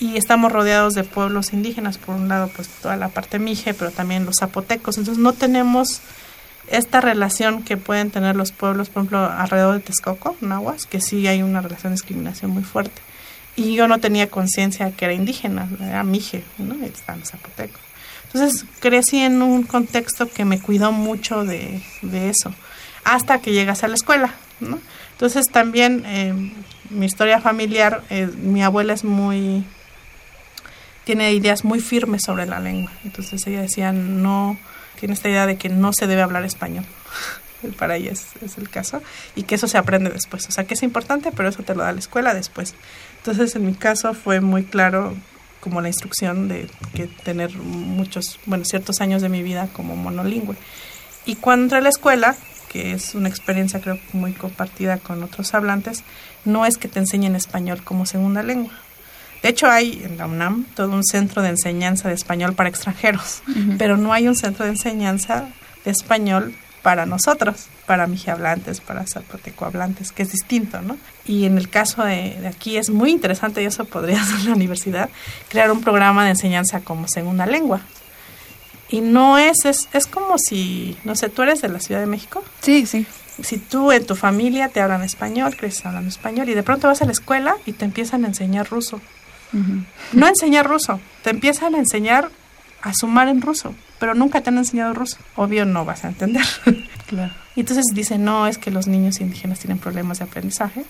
y 0.00 0.16
estamos 0.16 0.50
rodeados 0.50 0.94
de 0.94 1.04
pueblos 1.04 1.52
indígenas, 1.52 1.98
por 1.98 2.16
un 2.16 2.28
lado, 2.28 2.50
pues 2.54 2.68
toda 2.68 2.96
la 2.96 3.08
parte 3.08 3.38
mije, 3.38 3.74
pero 3.74 3.92
también 3.92 4.24
los 4.24 4.36
zapotecos. 4.40 4.98
Entonces, 4.98 5.22
no 5.22 5.32
tenemos 5.32 6.00
esta 6.68 7.00
relación 7.00 7.62
que 7.62 7.76
pueden 7.76 8.10
tener 8.10 8.34
los 8.34 8.50
pueblos, 8.50 8.88
por 8.88 9.02
ejemplo, 9.02 9.30
alrededor 9.30 9.74
de 9.74 9.80
Texcoco, 9.80 10.36
Nahuas, 10.40 10.86
que 10.86 11.00
sí 11.00 11.26
hay 11.26 11.42
una 11.42 11.60
relación 11.60 11.92
de 11.92 11.94
discriminación 11.94 12.50
muy 12.50 12.64
fuerte. 12.64 13.00
Y 13.54 13.74
yo 13.74 13.86
no 13.86 13.98
tenía 13.98 14.30
conciencia 14.30 14.90
que 14.92 15.04
era 15.04 15.14
indígena, 15.14 15.68
era 15.80 16.04
mije, 16.04 16.42
¿no? 16.58 16.74
Están 16.84 17.20
los 17.20 17.30
zapotecos. 17.30 17.80
Entonces, 18.24 18.64
crecí 18.80 19.18
en 19.18 19.42
un 19.42 19.62
contexto 19.62 20.26
que 20.28 20.44
me 20.46 20.58
cuidó 20.58 20.90
mucho 20.90 21.44
de, 21.44 21.82
de 22.00 22.30
eso, 22.30 22.54
hasta 23.04 23.40
que 23.40 23.52
llegas 23.52 23.84
a 23.84 23.88
la 23.88 23.94
escuela, 23.94 24.34
¿no? 24.60 24.80
Entonces, 25.12 25.46
también 25.50 26.02
eh, 26.06 26.52
mi 26.88 27.06
historia 27.06 27.40
familiar, 27.40 28.02
eh, 28.08 28.26
mi 28.26 28.62
abuela 28.62 28.94
es 28.94 29.04
muy 29.04 29.64
tiene 31.04 31.32
ideas 31.32 31.64
muy 31.64 31.80
firmes 31.80 32.22
sobre 32.24 32.46
la 32.46 32.60
lengua. 32.60 32.92
Entonces 33.04 33.44
ella 33.46 33.62
decía, 33.62 33.92
no, 33.92 34.58
tiene 34.98 35.14
esta 35.14 35.28
idea 35.28 35.46
de 35.46 35.56
que 35.56 35.68
no 35.68 35.92
se 35.92 36.06
debe 36.06 36.22
hablar 36.22 36.44
español. 36.44 36.84
Para 37.78 37.96
ella 37.96 38.12
es 38.12 38.58
el 38.58 38.68
caso. 38.68 39.02
Y 39.36 39.44
que 39.44 39.54
eso 39.54 39.68
se 39.68 39.78
aprende 39.78 40.10
después. 40.10 40.46
O 40.48 40.52
sea, 40.52 40.64
que 40.64 40.74
es 40.74 40.82
importante, 40.82 41.30
pero 41.32 41.48
eso 41.48 41.62
te 41.62 41.74
lo 41.74 41.82
da 41.82 41.92
la 41.92 41.98
escuela 41.98 42.34
después. 42.34 42.74
Entonces, 43.22 43.54
en 43.54 43.66
mi 43.66 43.74
caso 43.74 44.14
fue 44.14 44.40
muy 44.40 44.64
claro 44.64 45.14
como 45.60 45.80
la 45.80 45.86
instrucción 45.86 46.48
de 46.48 46.68
que 46.92 47.06
tener 47.06 47.56
muchos, 47.56 48.40
bueno, 48.46 48.64
ciertos 48.64 49.00
años 49.00 49.22
de 49.22 49.28
mi 49.28 49.44
vida 49.44 49.68
como 49.72 49.94
monolingüe. 49.94 50.56
Y 51.24 51.36
cuando 51.36 51.66
entré 51.66 51.78
a 51.78 51.82
la 51.82 51.88
escuela, 51.88 52.34
que 52.68 52.90
es 52.90 53.14
una 53.14 53.28
experiencia 53.28 53.80
creo 53.80 54.00
muy 54.12 54.32
compartida 54.32 54.98
con 54.98 55.22
otros 55.22 55.54
hablantes, 55.54 56.02
no 56.44 56.66
es 56.66 56.78
que 56.78 56.88
te 56.88 56.98
enseñen 56.98 57.36
español 57.36 57.84
como 57.84 58.06
segunda 58.06 58.42
lengua. 58.42 58.72
De 59.40 59.50
hecho, 59.50 59.68
hay 59.68 60.02
en 60.04 60.18
la 60.18 60.26
UNAM 60.26 60.64
todo 60.74 60.90
un 60.90 61.04
centro 61.04 61.42
de 61.42 61.50
enseñanza 61.50 62.08
de 62.08 62.14
español 62.14 62.54
para 62.54 62.68
extranjeros, 62.68 63.44
pero 63.78 63.96
no 63.96 64.12
hay 64.12 64.26
un 64.26 64.34
centro 64.34 64.64
de 64.64 64.72
enseñanza 64.72 65.48
de 65.84 65.92
español 65.92 66.56
para 66.82 67.06
nosotros, 67.06 67.66
para 67.86 68.06
mijihablantes, 68.06 68.80
para 68.80 69.06
zapotecohablantes, 69.06 70.10
que 70.12 70.22
es 70.24 70.32
distinto, 70.32 70.82
¿no? 70.82 70.96
Y 71.24 71.44
en 71.44 71.56
el 71.58 71.68
caso 71.68 72.02
de, 72.04 72.36
de 72.40 72.48
aquí 72.48 72.76
es 72.76 72.90
muy 72.90 73.10
interesante, 73.10 73.62
y 73.62 73.66
eso 73.66 73.84
podría 73.84 74.20
hacer 74.22 74.40
la 74.46 74.54
universidad, 74.54 75.08
crear 75.48 75.70
un 75.70 75.80
programa 75.80 76.24
de 76.24 76.30
enseñanza 76.30 76.80
como 76.80 77.06
segunda 77.08 77.46
lengua. 77.46 77.80
Y 78.88 79.00
no 79.00 79.38
es, 79.38 79.64
es, 79.64 79.88
es 79.92 80.06
como 80.06 80.36
si, 80.38 80.98
no 81.04 81.14
sé, 81.16 81.28
tú 81.30 81.42
eres 81.42 81.62
de 81.62 81.68
la 81.68 81.80
Ciudad 81.80 82.00
de 82.00 82.06
México, 82.06 82.44
Sí, 82.60 82.84
sí. 82.84 83.06
si 83.42 83.56
tú 83.56 83.90
en 83.90 84.04
tu 84.04 84.14
familia 84.16 84.68
te 84.68 84.80
hablan 84.82 85.02
español, 85.02 85.56
creces 85.56 85.86
hablando 85.86 86.10
español 86.10 86.48
y 86.50 86.54
de 86.54 86.62
pronto 86.62 86.88
vas 86.88 87.00
a 87.00 87.06
la 87.06 87.12
escuela 87.12 87.56
y 87.64 87.72
te 87.72 87.84
empiezan 87.86 88.24
a 88.24 88.28
enseñar 88.28 88.68
ruso. 88.68 89.00
No 90.12 90.26
enseñar 90.28 90.66
ruso, 90.66 90.98
te 91.22 91.30
empiezan 91.30 91.74
a 91.74 91.78
enseñar 91.78 92.30
a 92.82 92.92
sumar 92.94 93.28
en 93.28 93.40
ruso, 93.42 93.74
pero 94.02 94.14
nunca 94.16 94.40
te 94.40 94.50
han 94.50 94.58
enseñado 94.58 94.94
ruso. 94.94 95.16
Obvio 95.36 95.64
no 95.64 95.84
vas 95.84 96.04
a 96.04 96.08
entender. 96.08 96.44
Claro. 97.06 97.32
Y 97.54 97.60
entonces 97.60 97.84
dicen, 97.94 98.24
no, 98.24 98.46
es 98.48 98.56
que 98.58 98.70
los 98.70 98.86
niños 98.86 99.20
indígenas 99.20 99.58
tienen 99.60 99.78
problemas 99.78 100.18
de 100.18 100.24
aprendizaje. 100.24 100.82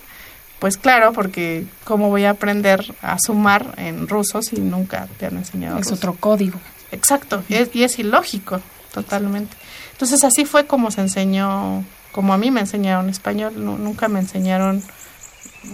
Pues 0.61 0.77
claro, 0.77 1.13
porque 1.13 1.67
¿cómo 1.83 2.11
voy 2.11 2.25
a 2.25 2.31
aprender 2.31 2.95
a 3.03 3.19
sumar 3.19 3.75
en 3.77 4.07
ruso 4.07 4.41
si 4.41 4.61
nunca 4.61 5.09
te 5.19 5.27
han 5.27 5.37
enseñado 5.37 5.79
Es 5.79 5.87
ruso? 5.87 5.97
otro 5.97 6.15
código. 6.15 6.61
Exacto, 6.93 7.43
y 7.49 7.55
es, 7.57 7.75
y 7.75 7.83
es 7.83 7.99
ilógico, 7.99 8.61
totalmente. 8.95 9.57
Entonces 9.91 10.23
así 10.23 10.45
fue 10.45 10.65
como 10.67 10.93
se 10.93 11.01
enseñó, 11.01 11.85
como 12.13 12.33
a 12.33 12.39
mí 12.39 12.53
me 12.53 12.61
enseñaron 12.61 13.09
español, 13.11 13.55
nu- 13.57 13.77
nunca 13.79 14.07
me 14.07 14.21
enseñaron 14.21 14.81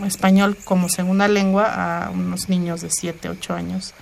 español 0.07 0.57
como 0.65 0.89
segunda 0.89 1.29
lengua 1.29 2.07
a 2.07 2.11
unos 2.11 2.49
niños 2.49 2.81
de 2.81 2.89
7, 2.91 3.29
8 3.29 3.55
años 3.55 3.93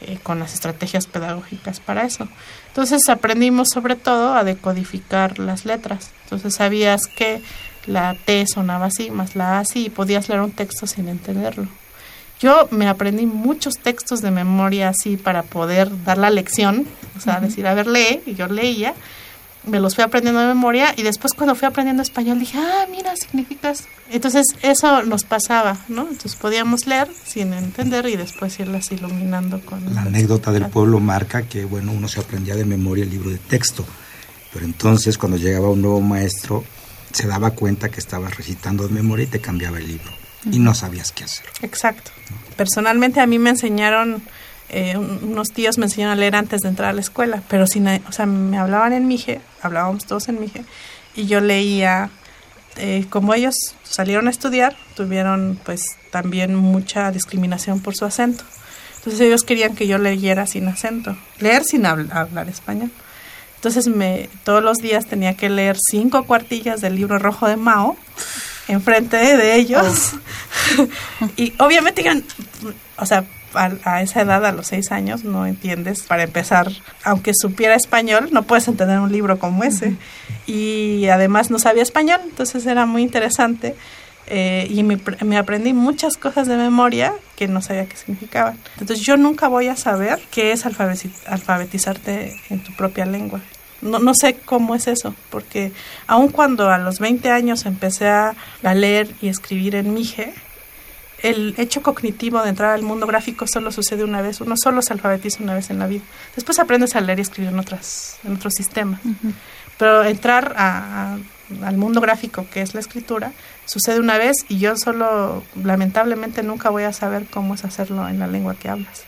eh, 0.00 0.18
con 0.22 0.38
las 0.40 0.54
estrategias 0.54 1.06
pedagógicas 1.06 1.78
para 1.80 2.04
eso. 2.04 2.28
Entonces 2.74 3.08
aprendimos 3.08 3.68
sobre 3.72 3.94
todo 3.94 4.34
a 4.34 4.42
decodificar 4.42 5.38
las 5.38 5.64
letras. 5.64 6.10
Entonces 6.24 6.56
sabías 6.56 7.06
que 7.06 7.40
la 7.86 8.16
T 8.24 8.44
sonaba 8.52 8.86
así, 8.86 9.12
más 9.12 9.36
la 9.36 9.58
A 9.58 9.60
así, 9.60 9.86
y 9.86 9.90
podías 9.90 10.28
leer 10.28 10.40
un 10.40 10.50
texto 10.50 10.88
sin 10.88 11.06
entenderlo. 11.06 11.68
Yo 12.40 12.66
me 12.72 12.88
aprendí 12.88 13.26
muchos 13.26 13.78
textos 13.78 14.22
de 14.22 14.32
memoria 14.32 14.88
así 14.88 15.16
para 15.16 15.44
poder 15.44 15.88
dar 16.02 16.18
la 16.18 16.30
lección, 16.30 16.84
o 17.16 17.20
sea, 17.20 17.38
decir, 17.38 17.64
a 17.68 17.74
ver, 17.74 17.86
lee, 17.86 18.22
y 18.26 18.34
yo 18.34 18.48
leía, 18.48 18.92
me 19.66 19.80
los 19.80 19.94
fui 19.94 20.04
aprendiendo 20.04 20.40
de 20.40 20.48
memoria 20.48 20.94
y 20.96 21.02
después 21.02 21.32
cuando 21.32 21.54
fui 21.54 21.66
aprendiendo 21.66 22.02
español 22.02 22.38
dije, 22.38 22.58
ah, 22.58 22.86
mira, 22.90 23.14
significas. 23.16 23.84
Entonces 24.10 24.46
eso 24.62 25.02
nos 25.02 25.24
pasaba, 25.24 25.78
¿no? 25.88 26.02
Entonces 26.02 26.36
podíamos 26.36 26.86
leer 26.86 27.08
sin 27.24 27.52
entender 27.52 28.06
y 28.06 28.16
después 28.16 28.58
irlas 28.60 28.92
iluminando 28.92 29.60
con... 29.60 29.94
La 29.94 30.02
anécdota 30.02 30.52
del 30.52 30.66
pueblo 30.66 31.00
marca 31.00 31.42
que, 31.42 31.64
bueno, 31.64 31.92
uno 31.92 32.08
se 32.08 32.20
aprendía 32.20 32.54
de 32.54 32.64
memoria 32.64 33.04
el 33.04 33.10
libro 33.10 33.30
de 33.30 33.38
texto, 33.38 33.84
pero 34.52 34.64
entonces 34.64 35.18
cuando 35.18 35.38
llegaba 35.38 35.70
un 35.70 35.82
nuevo 35.82 36.00
maestro 36.00 36.64
se 37.12 37.26
daba 37.26 37.52
cuenta 37.52 37.88
que 37.88 38.00
estabas 38.00 38.36
recitando 38.36 38.86
de 38.86 38.92
memoria 38.92 39.24
y 39.24 39.28
te 39.28 39.40
cambiaba 39.40 39.78
el 39.78 39.86
libro 39.86 40.12
y 40.50 40.58
no 40.58 40.74
sabías 40.74 41.12
qué 41.12 41.24
hacer. 41.24 41.46
Exacto. 41.62 42.10
Personalmente 42.56 43.20
a 43.20 43.26
mí 43.26 43.38
me 43.38 43.50
enseñaron, 43.50 44.22
eh, 44.74 44.96
un- 44.96 45.20
unos 45.22 45.50
tíos 45.52 45.78
me 45.78 45.86
enseñaron 45.86 46.12
a 46.12 46.16
leer 46.16 46.36
antes 46.36 46.60
de 46.62 46.68
entrar 46.68 46.90
a 46.90 46.92
la 46.92 47.00
escuela, 47.00 47.42
pero 47.48 47.66
sin, 47.66 47.86
o 47.88 48.12
sea, 48.12 48.26
me 48.26 48.58
hablaban 48.58 48.92
en 48.92 49.06
mije, 49.06 49.40
hablábamos 49.62 50.04
todos 50.04 50.28
en 50.28 50.40
mije, 50.40 50.64
y 51.14 51.26
yo 51.26 51.40
leía, 51.40 52.10
eh, 52.76 53.06
como 53.10 53.34
ellos 53.34 53.54
salieron 53.84 54.26
a 54.26 54.30
estudiar, 54.30 54.76
tuvieron 54.96 55.58
pues 55.64 55.82
también 56.10 56.54
mucha 56.56 57.10
discriminación 57.12 57.80
por 57.80 57.94
su 57.94 58.04
acento. 58.04 58.44
Entonces 58.96 59.20
ellos 59.20 59.42
querían 59.44 59.74
que 59.76 59.86
yo 59.86 59.98
leyera 59.98 60.46
sin 60.46 60.66
acento, 60.66 61.16
leer 61.38 61.62
sin 61.64 61.82
habl- 61.84 62.10
hablar 62.12 62.48
español. 62.48 62.90
Entonces 63.56 63.86
me, 63.88 64.28
todos 64.44 64.62
los 64.62 64.78
días 64.78 65.06
tenía 65.06 65.34
que 65.36 65.48
leer 65.50 65.76
cinco 65.90 66.24
cuartillas 66.24 66.80
del 66.80 66.96
libro 66.96 67.18
rojo 67.18 67.46
de 67.46 67.56
Mao 67.56 67.96
enfrente 68.68 69.16
de 69.18 69.56
ellos. 69.56 70.12
y 71.36 71.52
obviamente, 71.58 72.04
o 72.96 73.06
sea, 73.06 73.24
a, 73.54 74.02
esa 74.02 74.22
edad, 74.22 74.44
a 74.44 74.52
los 74.52 74.68
seis 74.68 74.92
años, 74.92 75.24
no 75.24 75.46
entiendes. 75.46 76.02
Para 76.02 76.24
empezar, 76.24 76.70
aunque 77.04 77.32
supiera 77.34 77.74
español, 77.74 78.28
no 78.32 78.42
puedes 78.42 78.68
entender 78.68 78.98
un 79.00 79.12
libro 79.12 79.38
como 79.38 79.64
ese. 79.64 79.96
Y 80.46 81.06
además 81.08 81.50
no 81.50 81.58
sabía 81.58 81.82
español, 81.82 82.20
entonces 82.24 82.66
era 82.66 82.86
muy 82.86 83.02
interesante. 83.02 83.74
Eh, 84.26 84.66
y 84.70 84.82
me, 84.82 84.98
me, 85.24 85.36
aprendí 85.36 85.74
muchas 85.74 86.16
cosas 86.16 86.48
de 86.48 86.56
memoria 86.56 87.12
que 87.36 87.46
no 87.46 87.60
sabía 87.60 87.86
qué 87.86 87.96
significaban. 87.96 88.58
Entonces 88.78 89.04
yo 89.04 89.16
nunca 89.16 89.48
voy 89.48 89.68
a 89.68 89.76
saber 89.76 90.18
qué 90.30 90.52
es 90.52 90.64
alfabetizarte 90.64 92.40
en 92.48 92.62
tu 92.62 92.72
propia 92.72 93.04
lengua. 93.04 93.40
No, 93.82 93.98
no 93.98 94.14
sé 94.14 94.36
cómo 94.36 94.74
es 94.74 94.86
eso, 94.86 95.14
porque 95.28 95.72
aun 96.06 96.28
cuando 96.28 96.70
a 96.70 96.78
los 96.78 97.00
20 97.00 97.30
años 97.30 97.66
empecé 97.66 98.08
a, 98.08 98.34
a 98.62 98.74
leer 98.74 99.10
y 99.20 99.28
escribir 99.28 99.74
en 99.74 99.92
Mije, 99.92 100.32
el 101.24 101.54
hecho 101.56 101.82
cognitivo 101.82 102.42
de 102.42 102.50
entrar 102.50 102.72
al 102.72 102.82
mundo 102.82 103.06
gráfico 103.06 103.46
solo 103.46 103.72
sucede 103.72 104.04
una 104.04 104.20
vez, 104.20 104.42
uno 104.42 104.56
solo 104.56 104.82
se 104.82 104.92
alfabetiza 104.92 105.42
una 105.42 105.54
vez 105.54 105.70
en 105.70 105.78
la 105.78 105.86
vida. 105.86 106.02
Después 106.36 106.58
aprendes 106.58 106.94
a 106.96 107.00
leer 107.00 107.18
y 107.18 107.22
escribir 107.22 107.50
en, 107.50 107.58
otras, 107.58 108.18
en 108.24 108.34
otros 108.34 108.52
sistemas. 108.54 109.00
Pero 109.78 110.04
entrar 110.04 110.54
al 110.56 111.76
mundo 111.78 112.02
gráfico, 112.02 112.46
que 112.52 112.60
es 112.60 112.74
la 112.74 112.80
escritura, 112.80 113.32
sucede 113.64 114.00
una 114.00 114.18
vez 114.18 114.44
y 114.50 114.58
yo 114.58 114.76
solo, 114.76 115.42
lamentablemente, 115.62 116.42
nunca 116.42 116.68
voy 116.68 116.82
a 116.82 116.92
saber 116.92 117.24
cómo 117.24 117.54
es 117.54 117.64
hacerlo 117.64 118.06
en 118.06 118.18
la 118.18 118.26
lengua 118.26 118.54
que 118.54 118.68
hablas. 118.68 119.04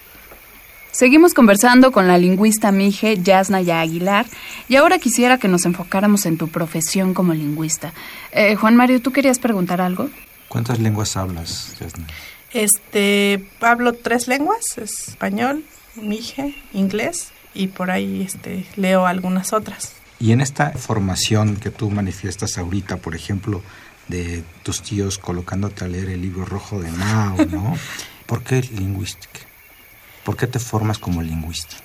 Seguimos 0.93 1.35
conversando 1.35 1.93
con 1.93 2.09
la 2.09 2.17
lingüista 2.17 2.73
Mije 2.73 3.19
Yasnaya 3.23 3.81
Aguilar 3.81 4.25
y 4.67 4.77
ahora 4.77 4.99
quisiera 4.99 5.37
que 5.37 5.49
nos 5.49 5.67
enfocáramos 5.67 6.25
en 6.25 6.39
tu 6.39 6.49
profesión 6.49 7.13
como 7.13 7.35
lingüista. 7.35 7.93
Eh, 8.33 8.55
Juan 8.55 8.75
Mario, 8.75 9.03
¿tú 9.03 9.13
querías 9.13 9.39
preguntar 9.39 9.83
algo? 9.83 10.09
¿Cuántas 10.57 10.79
lenguas 10.79 11.19
hablas? 11.19 11.75
Este, 12.51 13.47
hablo 13.61 13.93
tres 13.93 14.27
lenguas, 14.27 14.79
español, 14.79 15.63
mije, 15.97 16.55
inglés 16.73 17.33
y 17.53 17.67
por 17.67 17.91
ahí 17.91 18.23
este, 18.23 18.65
leo 18.77 19.05
algunas 19.05 19.53
otras. 19.53 19.93
Y 20.19 20.33
en 20.33 20.41
esta 20.41 20.71
formación 20.71 21.57
que 21.57 21.71
tú 21.71 21.91
manifiestas 21.91 22.57
ahorita, 22.57 22.97
por 22.97 23.15
ejemplo, 23.15 23.63
de 24.09 24.45
tus 24.63 24.81
tíos 24.81 25.19
colocándote 25.19 25.85
a 25.85 25.89
leer 25.89 26.09
el 26.09 26.23
libro 26.23 26.47
rojo 26.47 26.81
de 26.81 26.91
Mao, 26.91 27.37
¿no? 27.51 27.77
¿Por 28.25 28.43
qué 28.43 28.63
lingüística? 28.63 29.41
¿Por 30.25 30.39
qué 30.39 30.47
te 30.47 30.59
formas 30.59 30.99
como 30.99 31.21
lingüista? 31.21 31.77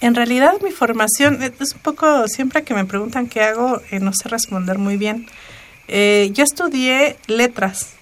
En 0.00 0.14
realidad 0.14 0.52
mi 0.62 0.70
formación 0.70 1.42
es 1.42 1.72
un 1.74 1.80
poco, 1.80 2.28
siempre 2.28 2.62
que 2.62 2.72
me 2.72 2.84
preguntan 2.84 3.26
qué 3.26 3.42
hago, 3.42 3.82
eh, 3.90 3.98
no 3.98 4.12
sé 4.12 4.28
responder 4.28 4.78
muy 4.78 4.96
bien. 4.96 5.26
Eh, 5.88 6.30
yo 6.32 6.44
estudié 6.44 7.16
letras, 7.26 7.96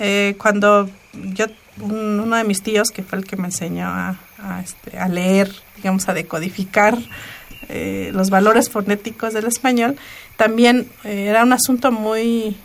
eh, 0.00 0.34
cuando 0.38 0.90
yo, 1.12 1.46
uno 1.80 2.34
de 2.34 2.44
mis 2.44 2.62
tíos, 2.62 2.90
que 2.90 3.02
fue 3.02 3.18
el 3.18 3.26
que 3.26 3.36
me 3.36 3.48
enseñó 3.48 3.86
a, 3.86 4.16
este, 4.64 4.98
a 4.98 5.08
leer, 5.08 5.52
digamos, 5.76 6.08
a 6.08 6.14
decodificar 6.14 6.98
eh, 7.68 8.10
los 8.12 8.30
valores 8.30 8.70
fonéticos 8.70 9.34
del 9.34 9.46
español, 9.46 9.96
también 10.36 10.88
eh, 11.04 11.26
era 11.26 11.44
un 11.44 11.52
asunto 11.52 11.92
muy... 11.92 12.56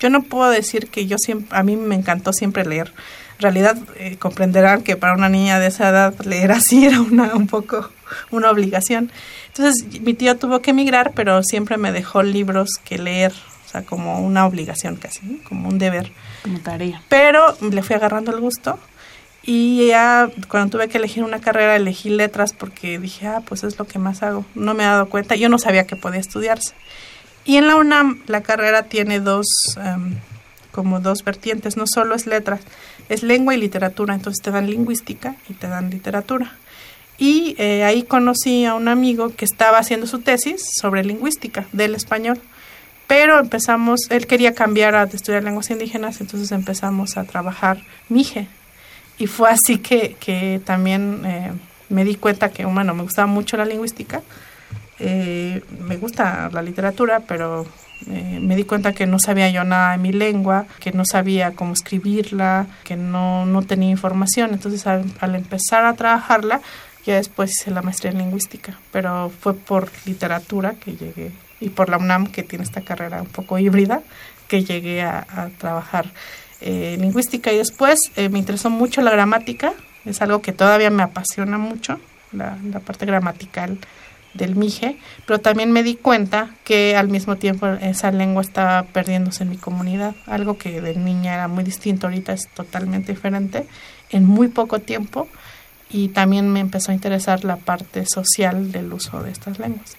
Yo 0.00 0.10
no 0.10 0.24
puedo 0.24 0.50
decir 0.50 0.88
que 0.88 1.06
yo 1.06 1.16
siempre, 1.16 1.56
a 1.56 1.62
mí 1.62 1.76
me 1.76 1.94
encantó 1.94 2.32
siempre 2.32 2.66
leer. 2.66 2.92
En 3.36 3.42
realidad 3.42 3.78
comprenderán 4.18 4.82
que 4.82 4.96
para 4.96 5.14
una 5.14 5.28
niña 5.28 5.60
de 5.60 5.68
esa 5.68 5.88
edad 5.88 6.14
leer 6.24 6.50
así 6.52 6.84
era 6.86 7.00
una, 7.00 7.34
un 7.36 7.46
poco 7.46 7.88
una 8.32 8.50
obligación. 8.50 9.12
Entonces 9.48 10.00
mi 10.00 10.14
tío 10.14 10.36
tuvo 10.36 10.60
que 10.60 10.72
emigrar, 10.72 11.12
pero 11.14 11.42
siempre 11.44 11.76
me 11.76 11.92
dejó 11.92 12.24
libros 12.24 12.70
que 12.84 12.98
leer, 12.98 13.32
sea, 13.72 13.82
como 13.82 14.20
una 14.20 14.46
obligación 14.46 14.96
casi, 14.96 15.40
como 15.48 15.68
un 15.68 15.78
deber. 15.78 16.12
Como 16.42 16.60
tarea. 16.60 17.02
Pero 17.08 17.56
le 17.60 17.82
fui 17.82 17.96
agarrando 17.96 18.32
el 18.32 18.40
gusto 18.40 18.78
y 19.44 19.88
ya 19.88 20.30
cuando 20.48 20.78
tuve 20.78 20.88
que 20.88 20.98
elegir 20.98 21.24
una 21.24 21.40
carrera 21.40 21.74
elegí 21.74 22.10
letras 22.10 22.52
porque 22.52 22.98
dije, 22.98 23.26
ah, 23.26 23.42
pues 23.44 23.64
es 23.64 23.78
lo 23.78 23.86
que 23.86 23.98
más 23.98 24.22
hago. 24.22 24.44
No 24.54 24.74
me 24.74 24.84
he 24.84 24.86
dado 24.86 25.08
cuenta, 25.08 25.34
yo 25.34 25.48
no 25.48 25.58
sabía 25.58 25.86
que 25.86 25.96
podía 25.96 26.20
estudiarse. 26.20 26.74
Y 27.44 27.56
en 27.56 27.66
la 27.66 27.76
UNAM 27.76 28.22
la 28.26 28.42
carrera 28.42 28.84
tiene 28.84 29.18
dos, 29.18 29.46
em, 29.76 30.16
como 30.70 31.00
dos 31.00 31.24
vertientes, 31.24 31.76
no 31.76 31.84
solo 31.92 32.14
es 32.14 32.26
letras, 32.26 32.60
es 33.08 33.24
lengua 33.24 33.54
y 33.54 33.58
literatura, 33.58 34.14
entonces 34.14 34.40
te 34.42 34.52
dan 34.52 34.70
lingüística 34.70 35.34
y 35.48 35.54
te 35.54 35.66
dan 35.66 35.90
literatura. 35.90 36.52
Y 37.18 37.56
eh, 37.58 37.84
ahí 37.84 38.04
conocí 38.04 38.64
a 38.64 38.74
un 38.74 38.86
amigo 38.88 39.34
que 39.34 39.44
estaba 39.44 39.78
haciendo 39.78 40.06
su 40.06 40.20
tesis 40.20 40.62
sobre 40.80 41.04
lingüística 41.04 41.66
del 41.72 41.94
español 41.94 42.40
pero 43.12 43.38
empezamos, 43.40 44.10
él 44.10 44.26
quería 44.26 44.54
cambiar 44.54 44.94
a 44.94 45.02
estudiar 45.02 45.44
lenguas 45.44 45.68
indígenas, 45.68 46.22
entonces 46.22 46.50
empezamos 46.50 47.18
a 47.18 47.24
trabajar 47.24 47.76
Mije. 48.08 48.48
Y 49.18 49.26
fue 49.26 49.50
así 49.50 49.76
que, 49.76 50.16
que 50.18 50.62
también 50.64 51.20
eh, 51.26 51.52
me 51.90 52.06
di 52.06 52.14
cuenta 52.14 52.48
que, 52.48 52.64
bueno, 52.64 52.94
me 52.94 53.02
gustaba 53.02 53.26
mucho 53.26 53.58
la 53.58 53.66
lingüística, 53.66 54.22
eh, 54.98 55.62
me 55.78 55.98
gusta 55.98 56.48
la 56.54 56.62
literatura, 56.62 57.20
pero 57.28 57.66
eh, 58.06 58.38
me 58.40 58.56
di 58.56 58.64
cuenta 58.64 58.94
que 58.94 59.04
no 59.04 59.18
sabía 59.18 59.50
yo 59.50 59.62
nada 59.62 59.92
de 59.92 59.98
mi 59.98 60.12
lengua, 60.12 60.64
que 60.80 60.92
no 60.92 61.04
sabía 61.04 61.52
cómo 61.52 61.74
escribirla, 61.74 62.66
que 62.82 62.96
no, 62.96 63.44
no 63.44 63.60
tenía 63.60 63.90
información. 63.90 64.54
Entonces, 64.54 64.86
al, 64.86 65.04
al, 65.20 65.34
empezar 65.34 65.84
a 65.84 65.92
trabajarla, 65.92 66.62
ya 67.04 67.16
después 67.16 67.50
hice 67.50 67.72
la 67.72 67.82
maestría 67.82 68.12
en 68.12 68.16
lingüística, 68.20 68.78
pero 68.90 69.30
fue 69.38 69.52
por 69.52 69.90
literatura 70.06 70.76
que 70.82 70.96
llegué 70.96 71.30
y 71.62 71.70
por 71.70 71.88
la 71.88 71.96
UNAM, 71.96 72.26
que 72.26 72.42
tiene 72.42 72.64
esta 72.64 72.80
carrera 72.80 73.22
un 73.22 73.28
poco 73.28 73.58
híbrida, 73.58 74.02
que 74.48 74.64
llegué 74.64 75.02
a, 75.02 75.50
trabajar 75.58 76.06
eh, 76.60 76.96
lingüística 77.00 77.52
y 77.52 77.56
después 77.56 77.98
eh, 78.16 78.28
me 78.28 78.38
interesó 78.38 78.68
mucho 78.68 79.00
la 79.00 79.10
gramática, 79.10 79.72
es 80.04 80.20
algo 80.20 80.42
que 80.42 80.52
todavía 80.52 80.90
me 80.90 81.02
apasiona 81.02 81.58
mucho, 81.58 82.00
la, 82.32 82.58
parte 82.84 83.06
gramatical 83.06 83.78
del 84.34 84.56
Mije, 84.56 84.96
pero 85.26 85.40
también 85.40 85.72
me 85.72 85.82
di 85.82 85.94
cuenta 85.94 86.50
que 86.64 86.96
al 86.96 87.08
mismo 87.08 87.36
tiempo 87.36 87.66
esa 87.66 88.10
lengua 88.10 88.42
estaba 88.42 88.82
perdiéndose 88.84 89.44
en 89.44 89.50
mi 89.50 89.56
comunidad, 89.56 90.14
algo 90.26 90.58
que 90.58 90.80
de 90.80 90.96
niña 90.96 91.34
era 91.34 91.48
muy 91.48 91.64
distinto, 91.64 92.06
ahorita 92.06 92.32
es 92.32 92.48
totalmente 92.48 93.12
diferente, 93.12 93.66
en 94.10 94.24
muy 94.24 94.48
poco 94.48 94.80
tiempo, 94.80 95.28
y 95.90 96.08
también 96.08 96.50
me 96.50 96.60
empezó 96.60 96.90
a 96.90 96.94
interesar 96.94 97.44
la 97.44 97.56
parte 97.56 98.04
social 98.06 98.72
del 98.72 98.92
uso 98.92 99.22
de 99.22 99.30
estas 99.30 99.58
lenguas. 99.58 99.96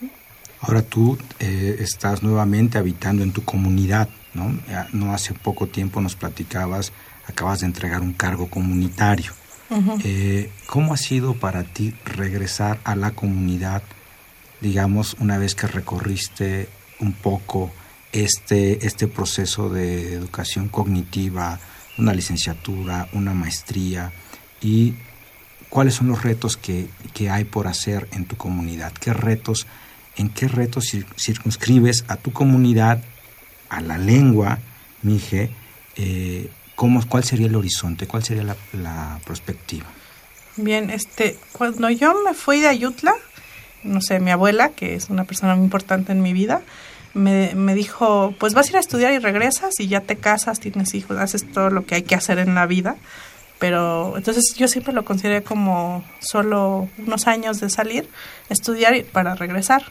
Ahora 0.64 0.82
tú 0.82 1.18
eh, 1.40 1.76
estás 1.80 2.24
nuevamente 2.24 2.78
habitando 2.78 3.22
en 3.22 3.34
tu 3.34 3.44
comunidad, 3.44 4.08
¿no? 4.34 4.58
No 4.94 5.14
hace 5.14 5.34
poco 5.34 5.68
tiempo 5.68 6.00
nos 6.00 6.16
platicabas, 6.16 6.94
acabas 7.28 7.60
de 7.60 7.66
entregar 7.66 8.02
un 8.02 8.14
cargo 8.14 8.50
comunitario. 8.50 9.34
eh, 10.06 10.50
¿Cómo 10.68 10.94
ha 10.94 10.98
sido 10.98 11.34
para 11.34 11.64
ti 11.66 11.94
regresar 12.06 12.80
a 12.86 12.96
la 12.96 13.12
comunidad, 13.12 13.84
digamos, 14.62 15.18
una 15.20 15.38
vez 15.38 15.54
que 15.54 15.68
recorriste 15.68 16.70
un 17.02 17.12
poco 17.12 17.70
este, 18.14 18.88
este 18.88 19.10
proceso 19.10 19.68
de 19.68 20.14
educación 20.14 20.70
cognitiva, 20.70 21.60
una 21.98 22.14
licenciatura, 22.14 23.10
una 23.12 23.34
maestría 23.34 24.14
y 24.62 24.94
cuáles 25.68 25.96
son 25.96 26.08
los 26.08 26.24
retos 26.24 26.56
que, 26.56 26.88
que 27.14 27.30
hay 27.30 27.44
por 27.44 27.68
hacer 27.68 28.08
en 28.14 28.24
tu 28.24 28.38
comunidad? 28.38 28.94
¿Qué 28.94 29.12
retos 29.12 29.68
en 30.18 30.30
qué 30.30 30.48
retos 30.48 30.92
circunscribes 31.18 32.06
a 32.08 32.18
tu 32.18 32.32
comunidad, 32.32 33.02
a 33.70 33.82
la 33.82 33.98
lengua, 33.98 34.60
Mije, 35.02 35.50
eh, 35.98 36.50
cómo, 36.76 37.06
cuál 37.08 37.24
sería 37.24 37.48
el 37.48 37.56
horizonte, 37.56 38.08
cuál 38.08 38.24
sería 38.24 38.44
la, 38.44 38.56
la, 38.72 39.20
perspectiva. 39.26 39.86
Bien, 40.56 40.90
este, 40.90 41.38
cuando 41.52 41.90
yo 41.90 42.16
me 42.24 42.34
fui 42.34 42.62
de 42.62 42.68
Ayutla, 42.68 43.14
no 43.84 44.00
sé, 44.00 44.20
mi 44.20 44.32
abuela, 44.32 44.70
que 44.70 44.96
es 44.96 45.10
una 45.10 45.26
persona 45.26 45.56
muy 45.56 45.66
importante 45.66 46.14
en 46.14 46.22
mi 46.22 46.32
vida, 46.32 46.62
me, 47.14 47.54
me 47.56 47.76
dijo, 47.76 48.34
pues 48.40 48.54
vas 48.54 48.68
a 48.68 48.70
ir 48.70 48.78
a 48.78 48.80
estudiar 48.80 49.12
y 49.12 49.20
regresas 49.20 49.80
y 49.80 49.88
ya 49.88 50.00
te 50.00 50.16
casas, 50.16 50.60
tienes 50.60 50.94
hijos, 50.94 51.18
haces 51.18 51.52
todo 51.52 51.70
lo 51.70 51.86
que 51.86 51.96
hay 51.96 52.04
que 52.04 52.16
hacer 52.16 52.40
en 52.40 52.56
la 52.56 52.66
vida 52.66 52.96
pero 53.64 54.18
entonces 54.18 54.56
yo 54.58 54.68
siempre 54.68 54.94
lo 54.94 55.06
consideré 55.06 55.42
como 55.42 56.04
solo 56.20 56.90
unos 56.98 57.28
años 57.28 57.62
de 57.62 57.70
salir, 57.70 58.10
estudiar 58.50 58.94
para 59.06 59.36
regresar 59.36 59.86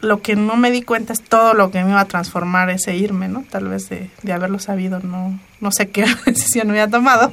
lo 0.00 0.22
que 0.22 0.36
no 0.36 0.56
me 0.56 0.70
di 0.70 0.82
cuenta 0.82 1.12
es 1.12 1.22
todo 1.22 1.54
lo 1.54 1.70
que 1.70 1.82
me 1.84 1.90
iba 1.90 2.00
a 2.00 2.06
transformar 2.06 2.70
ese 2.70 2.96
irme, 2.96 3.28
¿no? 3.28 3.44
Tal 3.50 3.68
vez 3.68 3.88
de, 3.88 4.10
de 4.22 4.32
haberlo 4.32 4.58
sabido, 4.58 5.00
no, 5.00 5.38
no 5.60 5.72
sé 5.72 5.90
qué 5.90 6.04
decisión 6.26 6.70
había 6.70 6.88
tomado. 6.88 7.32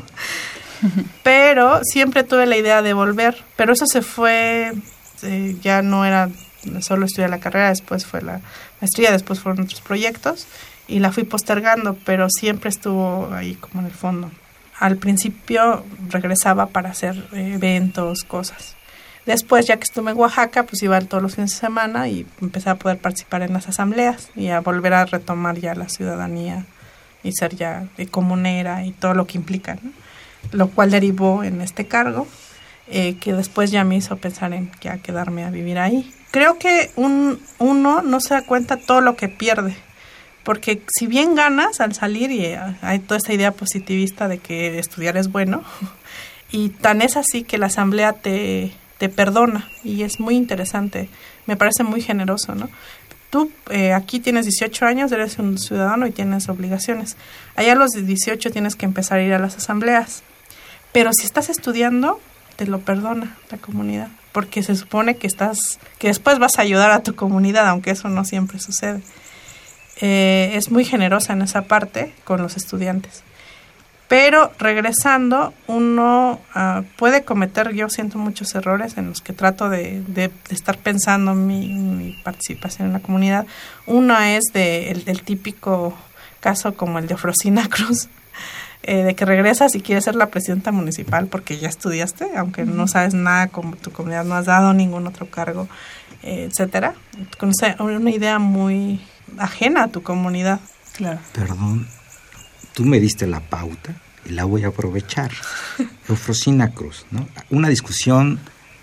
Pero 1.24 1.82
siempre 1.84 2.24
tuve 2.24 2.46
la 2.46 2.58
idea 2.58 2.82
de 2.82 2.94
volver. 2.94 3.44
Pero 3.56 3.74
eso 3.74 3.86
se 3.88 4.02
fue, 4.02 4.74
eh, 5.24 5.56
ya 5.62 5.82
no 5.82 6.06
era 6.06 6.30
solo 6.82 7.06
estudiar 7.06 7.30
la 7.30 7.40
carrera, 7.40 7.70
después 7.70 8.06
fue 8.06 8.22
la 8.22 8.42
maestría, 8.82 9.12
después 9.12 9.40
fueron 9.40 9.64
otros 9.64 9.82
proyectos 9.82 10.48
y 10.88 11.00
la 11.00 11.12
fui 11.12 11.24
postergando, 11.24 11.98
pero 12.06 12.28
siempre 12.30 12.70
estuvo 12.70 13.30
ahí 13.34 13.56
como 13.56 13.80
en 13.80 13.88
el 13.88 13.94
fondo. 13.94 14.32
Al 14.80 14.98
principio 14.98 15.84
regresaba 16.10 16.68
para 16.68 16.90
hacer 16.90 17.28
eventos, 17.32 18.24
cosas 18.24 18.77
Después, 19.28 19.68
ya 19.68 19.76
que 19.76 19.84
estuve 19.84 20.12
en 20.12 20.18
Oaxaca, 20.18 20.64
pues 20.64 20.82
iba 20.82 21.00
todos 21.02 21.22
los 21.22 21.36
fines 21.36 21.52
de 21.52 21.58
semana 21.58 22.08
y 22.08 22.26
empecé 22.42 22.70
a 22.70 22.76
poder 22.76 22.98
participar 22.98 23.42
en 23.42 23.52
las 23.52 23.68
asambleas 23.68 24.30
y 24.38 24.48
a 24.48 24.62
volver 24.62 24.94
a 24.94 25.06
retomar 25.06 25.60
ya 25.60 25.76
la 25.76 25.90
ciudadanía 25.90 26.66
y 27.24 27.34
ser 27.34 27.54
ya 27.54 27.88
comunera 28.10 28.86
y 28.86 28.94
todo 28.94 29.14
lo 29.14 29.28
que 29.28 29.38
implica. 29.38 29.78
lo 30.54 30.70
cual 30.70 30.92
derivó 30.92 31.44
en 31.44 31.60
este 31.60 31.88
cargo, 31.88 32.26
eh, 32.88 33.18
que 33.20 33.34
después 33.34 33.70
ya 33.70 33.84
me 33.84 33.98
hizo 33.98 34.16
pensar 34.16 34.54
en 34.54 34.72
ya 34.80 34.98
quedarme 35.00 35.44
a 35.44 35.50
vivir 35.50 35.78
ahí. 35.78 36.10
Creo 36.32 36.58
que 36.58 36.90
un, 36.96 37.42
uno 37.60 38.02
no 38.02 38.22
se 38.22 38.34
da 38.34 38.44
cuenta 38.44 38.78
todo 38.78 39.02
lo 39.02 39.18
que 39.18 39.28
pierde, 39.28 39.76
porque 40.44 40.82
si 40.88 41.06
bien 41.06 41.36
ganas 41.36 41.82
al 41.82 41.94
salir 41.94 42.32
y 42.32 42.46
eh, 42.46 42.60
hay 42.82 43.00
toda 43.00 43.18
esta 43.18 43.34
idea 43.34 43.52
positivista 43.52 44.30
de 44.30 44.38
que 44.38 44.80
estudiar 44.80 45.18
es 45.18 45.30
bueno, 45.30 45.64
y 46.52 46.70
tan 46.70 47.02
es 47.02 47.18
así 47.18 47.44
que 47.44 47.58
la 47.58 47.66
asamblea 47.66 48.14
te, 48.14 48.72
te 48.98 49.10
perdona 49.10 49.70
y 49.84 50.04
es 50.04 50.20
muy 50.20 50.36
interesante, 50.36 51.10
me 51.46 51.56
parece 51.56 51.84
muy 51.84 52.02
generoso, 52.02 52.56
¿no? 52.56 52.70
Tú 53.30 53.52
eh, 53.70 53.94
aquí 53.94 54.20
tienes 54.20 54.46
18 54.46 54.86
años, 54.86 55.12
eres 55.12 55.38
un 55.38 55.58
ciudadano 55.58 56.08
y 56.08 56.12
tienes 56.12 56.48
obligaciones. 56.48 57.18
Allá 57.56 57.74
a 57.74 57.76
los 57.76 57.92
18 57.92 58.52
tienes 58.52 58.76
que 58.76 58.86
empezar 58.86 59.20
a 59.20 59.24
ir 59.24 59.34
a 59.34 59.40
las 59.40 59.58
asambleas. 59.58 60.24
Pero 60.94 61.12
si 61.14 61.26
estás 61.26 61.50
estudiando, 61.50 62.22
te 62.56 62.66
lo 62.66 62.80
perdona 62.80 63.36
la 63.52 63.58
comunidad, 63.58 64.08
porque 64.32 64.64
se 64.64 64.76
supone 64.76 65.18
que 65.18 65.28
estás, 65.28 65.80
que 66.00 66.08
después 66.08 66.40
vas 66.40 66.58
a 66.58 66.62
ayudar 66.62 66.92
a 66.92 67.04
tu 67.04 67.16
comunidad, 67.16 67.68
aunque 67.68 67.92
eso 67.92 68.08
no 68.08 68.24
siempre 68.24 68.60
sucede. 68.60 69.02
Eh, 70.00 70.52
es 70.54 70.72
muy 70.72 70.86
generosa 70.86 71.34
en 71.34 71.42
esa 71.42 71.64
parte 71.64 72.14
con 72.24 72.42
los 72.42 72.56
estudiantes. 72.56 73.24
Pero 74.08 74.54
regresando, 74.58 75.54
uno 75.68 76.40
uh, 76.56 76.84
puede 76.96 77.26
cometer, 77.26 77.74
yo 77.74 77.90
siento 77.90 78.18
muchos 78.18 78.56
errores 78.56 78.98
en 78.98 79.10
los 79.10 79.22
que 79.22 79.34
trato 79.34 79.70
de, 79.70 80.02
de, 80.08 80.30
de 80.30 80.32
estar 80.50 80.78
pensando 80.78 81.34
mi, 81.34 81.68
mi, 81.74 82.14
participación 82.24 82.88
en 82.88 82.94
la 82.94 83.00
comunidad. 83.02 83.46
Uno 83.86 84.18
es 84.20 84.46
de, 84.54 84.92
el, 84.92 85.04
el 85.08 85.24
típico 85.24 85.94
caso 86.40 86.76
como 86.76 87.00
el 87.00 87.08
de 87.08 87.16
Ofrosina 87.16 87.68
Cruz, 87.70 88.08
eh, 88.84 89.04
de 89.04 89.16
que 89.16 89.26
regresas 89.26 89.76
y 89.76 89.82
quieres 89.82 90.06
ser 90.06 90.16
la 90.16 90.28
presidenta 90.28 90.72
municipal 90.72 91.28
porque 91.28 91.58
ya 91.58 91.68
estudiaste, 91.68 92.38
aunque 92.38 92.64
no 92.64 92.88
sabes 92.88 93.14
nada, 93.14 93.48
como 93.48 93.76
tu 93.76 93.92
comunidad 93.92 94.24
no 94.24 94.36
has 94.36 94.46
dado 94.46 94.74
ningún 94.74 95.06
otro 95.08 95.30
cargo, 95.30 95.68
eh, 96.24 96.48
etcétera. 96.50 96.94
Con 97.38 97.52
una 97.80 98.12
idea 98.12 98.40
muy 98.40 99.02
ajena 99.38 99.84
a 99.84 99.88
tu 99.90 100.02
comunidad. 100.02 100.62
Claro. 100.94 101.20
Perdón, 101.34 101.88
tú 102.78 102.86
me 102.86 103.00
diste 103.00 103.26
la 103.26 103.40
pauta 103.40 104.00
y 104.24 104.34
la 104.34 104.44
voy 104.44 104.64
a 104.64 104.68
aprovechar. 104.68 105.32
Eufrosina 106.08 106.76
Cruz, 106.76 107.08
¿no? 107.10 107.28
Una 107.50 107.70
discusión 107.70 108.40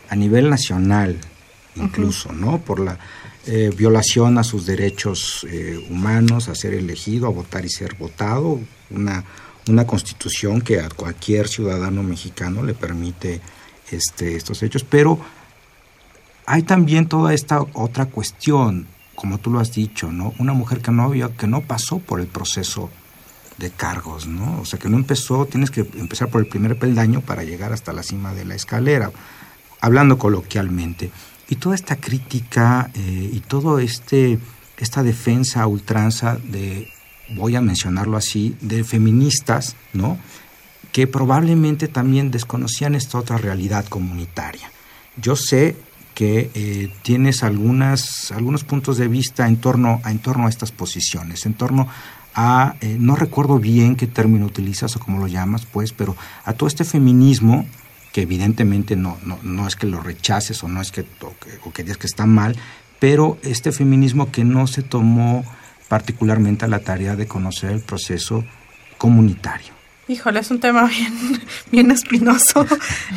a 0.09 0.17
nivel 0.17 0.51
nacional, 0.51 1.21
incluso, 1.77 2.31
uh 2.31 2.33
-huh. 2.33 2.41
¿no? 2.41 2.59
Por 2.59 2.81
la 2.81 2.99
eh, 3.47 3.71
violación 3.77 4.37
a 4.37 4.43
sus 4.43 4.67
derechos 4.67 5.47
eh, 5.49 5.79
humanos, 5.89 6.49
a 6.49 6.57
ser 6.57 6.75
elegido, 6.75 7.29
a 7.29 7.31
votar 7.31 7.65
y 7.65 7.69
ser 7.71 7.95
votado, 7.95 8.59
una, 8.91 9.23
una 9.69 9.87
constitución 9.87 10.61
que 10.61 10.81
a 10.81 10.89
cualquier 10.89 11.47
ciudadano 11.47 12.03
mexicano 12.03 12.65
le 12.65 12.75
permite 12.75 13.41
este, 13.93 14.35
estos 14.35 14.61
hechos, 14.65 14.83
pero 14.83 15.21
hay 16.47 16.65
también 16.65 17.07
toda 17.07 17.33
esta 17.33 17.61
otra 17.75 18.07
cuestión, 18.07 18.89
como 19.15 19.39
tú 19.39 19.53
lo 19.53 19.61
has 19.61 19.73
dicho, 19.73 20.11
¿no? 20.11 20.35
Una 20.41 20.53
mujer 20.53 20.81
que 20.81 20.91
no 20.91 21.05
había, 21.05 21.29
que 21.29 21.47
no 21.47 21.61
pasó 21.61 22.01
por 22.01 22.19
el 22.19 22.27
proceso 22.27 22.91
de 23.59 23.71
cargos, 23.71 24.27
¿no? 24.27 24.61
O 24.61 24.65
sea, 24.65 24.79
que 24.79 24.89
no 24.89 24.97
empezó, 24.97 25.47
tienes 25.47 25.71
que 25.71 25.81
empezar 25.81 26.29
por 26.29 26.41
el 26.41 26.49
primer 26.49 26.79
peldaño 26.79 27.21
para 27.21 27.45
llegar 27.45 27.73
hasta 27.73 27.93
la 27.93 28.03
cima 28.03 28.35
de 28.35 28.45
la 28.45 28.55
escalera, 28.55 29.11
hablando 29.81 30.19
coloquialmente. 30.19 31.11
Y 31.49 31.57
toda 31.57 31.75
esta 31.75 31.97
crítica 31.97 32.91
eh, 32.95 33.31
y 33.33 33.41
todo 33.41 33.79
este 33.79 34.39
esta 34.77 35.03
defensa 35.03 35.67
ultranza 35.67 36.37
de 36.43 36.89
voy 37.31 37.57
a 37.57 37.61
mencionarlo 37.61 38.17
así, 38.17 38.57
de 38.61 38.85
feministas, 38.85 39.77
¿no? 39.93 40.19
Que 40.93 41.07
probablemente 41.07 41.89
también 41.89 42.31
desconocían 42.31 42.95
esta 42.95 43.19
otra 43.19 43.39
realidad 43.39 43.87
comunitaria. 43.87 44.71
Yo 45.17 45.37
sé 45.37 45.77
que 46.15 46.51
eh, 46.55 46.93
tienes 47.03 47.43
algunas, 47.43 48.31
algunos 48.31 48.63
puntos 48.63 48.99
de 48.99 49.09
vista 49.09 49.49
en 49.49 49.57
torno, 49.57 50.01
a, 50.05 50.11
en 50.11 50.19
torno 50.19 50.47
a 50.47 50.51
estas 50.51 50.71
posiciones, 50.71 51.47
en 51.47 51.55
torno 51.55 51.89
a, 52.35 52.77
eh, 52.81 52.97
no 52.99 53.17
recuerdo 53.17 53.59
bien 53.59 53.97
qué 53.97 54.07
término 54.07 54.47
utilizas 54.47 54.97
o 54.97 55.01
cómo 55.01 55.19
lo 55.19 55.27
llamas, 55.27 55.67
pues, 55.67 55.93
pero 55.93 56.17
a 56.45 56.53
todo 56.53 56.67
este 56.67 56.85
feminismo, 56.85 57.67
que 58.13 58.23
evidentemente 58.23 58.97
no, 58.97 59.19
no, 59.25 59.39
no 59.43 59.67
es 59.67 59.77
que 59.77 59.87
lo 59.87 60.01
rechaces 60.01 60.63
o 60.63 60.69
no 60.69 60.81
es 60.81 60.91
que, 60.91 61.03
o 61.21 61.35
que, 61.39 61.59
o 61.65 61.73
que 61.73 61.83
digas 61.83 61.99
que 61.99 62.07
está 62.07 62.27
mal, 62.27 62.57
pero 62.99 63.39
este 63.43 63.73
feminismo 63.73 64.31
que 64.31 64.45
no 64.45 64.67
se 64.67 64.83
tomó 64.83 65.45
particularmente 65.89 66.65
a 66.65 66.69
la 66.69 66.81
tarea 66.81 67.17
de 67.17 67.27
conocer 67.27 67.71
el 67.71 67.81
proceso 67.81 68.45
comunitario. 68.99 69.73
Híjole, 70.09 70.41
es 70.41 70.51
un 70.51 70.61
tema 70.61 70.87
bien, 70.87 71.13
bien 71.73 71.91
espinoso 71.91 72.67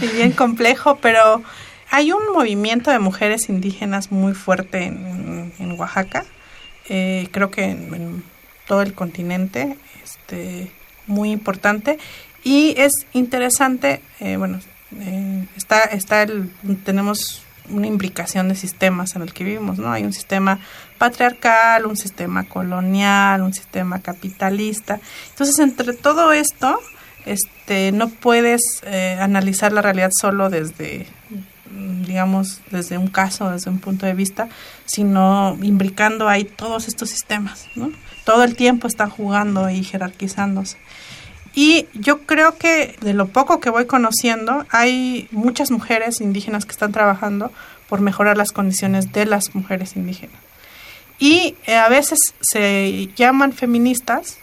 y 0.01 0.08
bien 0.08 0.32
complejo, 0.32 0.97
pero 1.01 1.43
hay 1.89 2.12
un 2.12 2.32
movimiento 2.34 2.91
de 2.91 2.99
mujeres 2.99 3.49
indígenas 3.49 4.12
muy 4.12 4.34
fuerte 4.34 4.86
en, 4.86 5.53
en 5.60 5.71
Oaxaca, 5.80 6.25
eh, 6.89 7.27
creo 7.32 7.51
que 7.51 7.65
en, 7.65 7.93
en, 7.93 8.23
todo 8.67 8.82
el 8.82 8.93
continente, 8.93 9.77
este, 10.03 10.71
muy 11.08 11.32
importante, 11.32 11.97
y 12.43 12.75
es 12.77 12.91
interesante, 13.13 14.01
eh, 14.19 14.38
bueno, 14.38 14.60
eh, 14.99 15.45
está, 15.56 15.84
está 15.84 16.23
el, 16.23 16.51
tenemos 16.84 17.43
una 17.69 17.88
imbricación 17.88 18.47
de 18.49 18.56
sistemas 18.56 19.15
en 19.15 19.21
el 19.21 19.34
que 19.34 19.43
vivimos, 19.43 19.77
¿no? 19.77 19.91
Hay 19.91 20.03
un 20.03 20.13
sistema 20.13 20.60
patriarcal, 20.97 21.86
un 21.86 21.97
sistema 21.97 22.43
colonial, 22.43 23.41
un 23.41 23.53
sistema 23.53 23.99
capitalista. 23.99 24.99
Entonces, 25.32 25.60
entre 25.60 25.93
todo 25.93 26.32
esto, 26.32 26.80
este, 27.25 27.91
no 27.91 28.10
puedes 28.10 28.62
eh, 28.84 29.17
analizar 29.19 29.73
la 29.73 29.82
realidad 29.82 30.12
solo 30.17 30.49
desde, 30.49 31.08
digamos, 32.06 32.62
desde 32.71 32.97
un 32.97 33.08
caso, 33.08 33.51
desde 33.51 33.69
un 33.69 33.80
punto 33.80 34.06
de 34.06 34.13
vista, 34.13 34.47
sino 34.86 35.58
imbricando 35.62 36.30
ahí 36.30 36.45
todos 36.45 36.88
estos 36.88 37.10
sistemas, 37.10 37.67
¿no? 37.75 37.91
Todo 38.27 38.43
el 38.43 38.57
tiempo 38.57 38.89
están 38.89 39.09
jugando 39.09 39.69
y 39.69 39.85
jerarquizándose. 39.85 40.75
Y 41.55 41.87
yo 41.93 42.23
creo 42.23 42.57
que 42.57 42.97
de 42.99 43.13
lo 43.13 43.29
poco 43.29 43.61
que 43.61 43.69
voy 43.69 43.85
conociendo, 43.85 44.65
hay 44.69 45.29
muchas 45.31 45.71
mujeres 45.71 46.19
indígenas 46.19 46.65
que 46.65 46.73
están 46.73 46.91
trabajando 46.91 47.53
por 47.87 48.01
mejorar 48.01 48.35
las 48.35 48.51
condiciones 48.51 49.13
de 49.13 49.25
las 49.25 49.55
mujeres 49.55 49.95
indígenas. 49.95 50.35
Y 51.19 51.55
eh, 51.67 51.77
a 51.77 51.87
veces 51.87 52.19
se 52.41 53.07
llaman 53.15 53.53
feministas 53.53 54.39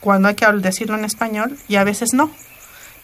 cuando 0.00 0.26
hay 0.26 0.34
que 0.34 0.50
decirlo 0.54 0.98
en 0.98 1.04
español 1.04 1.56
y 1.68 1.76
a 1.76 1.84
veces 1.84 2.14
no. 2.14 2.32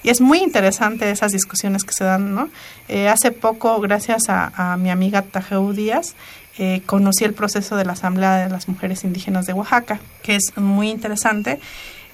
Y 0.03 0.11
es 0.11 0.21
muy 0.21 0.39
interesante 0.39 1.09
esas 1.09 1.31
discusiones 1.31 1.85
que 1.85 1.93
se 1.93 2.03
dan, 2.03 2.35
¿no? 2.35 2.51
Eh, 2.89 3.09
hace 3.09 3.31
poco, 3.31 3.81
gracias 3.81 4.29
a, 4.29 4.73
a 4.73 4.77
mi 4.77 4.91
amiga 4.91 5.23
Tajeu 5.23 5.73
Díaz, 5.73 6.17
eh, 6.59 6.83
conocí 6.87 7.25
el 7.25 7.35
proceso 7.35 7.77
de 7.77 7.85
la 7.85 7.95
Asamblea 7.95 8.37
de 8.37 8.51
las 8.51 8.69
Mujeres 8.69 9.05
Indígenas 9.05 9.47
de 9.47 9.53
Oaxaca, 9.53 10.01
que 10.23 10.37
es 10.37 10.57
muy 10.57 10.91
interesante. 10.91 11.61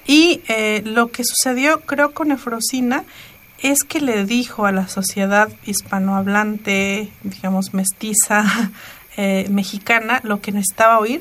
Y 0.07 0.41
eh, 0.49 0.83
lo 0.85 1.11
que 1.11 1.25
sucedió, 1.25 1.81
creo, 1.81 2.15
con 2.15 2.33
Efrosina 2.33 3.05
es 3.63 3.85
que 3.85 4.01
le 4.01 4.25
dijo 4.25 4.65
a 4.65 4.73
la 4.73 4.89
sociedad 4.89 5.51
hispanohablante, 5.67 7.11
digamos, 7.23 7.75
mestiza, 7.75 8.45
eh, 9.17 9.47
mexicana, 9.51 10.21
lo 10.23 10.41
que 10.41 10.53
necesitaba 10.53 10.99
oír, 10.99 11.21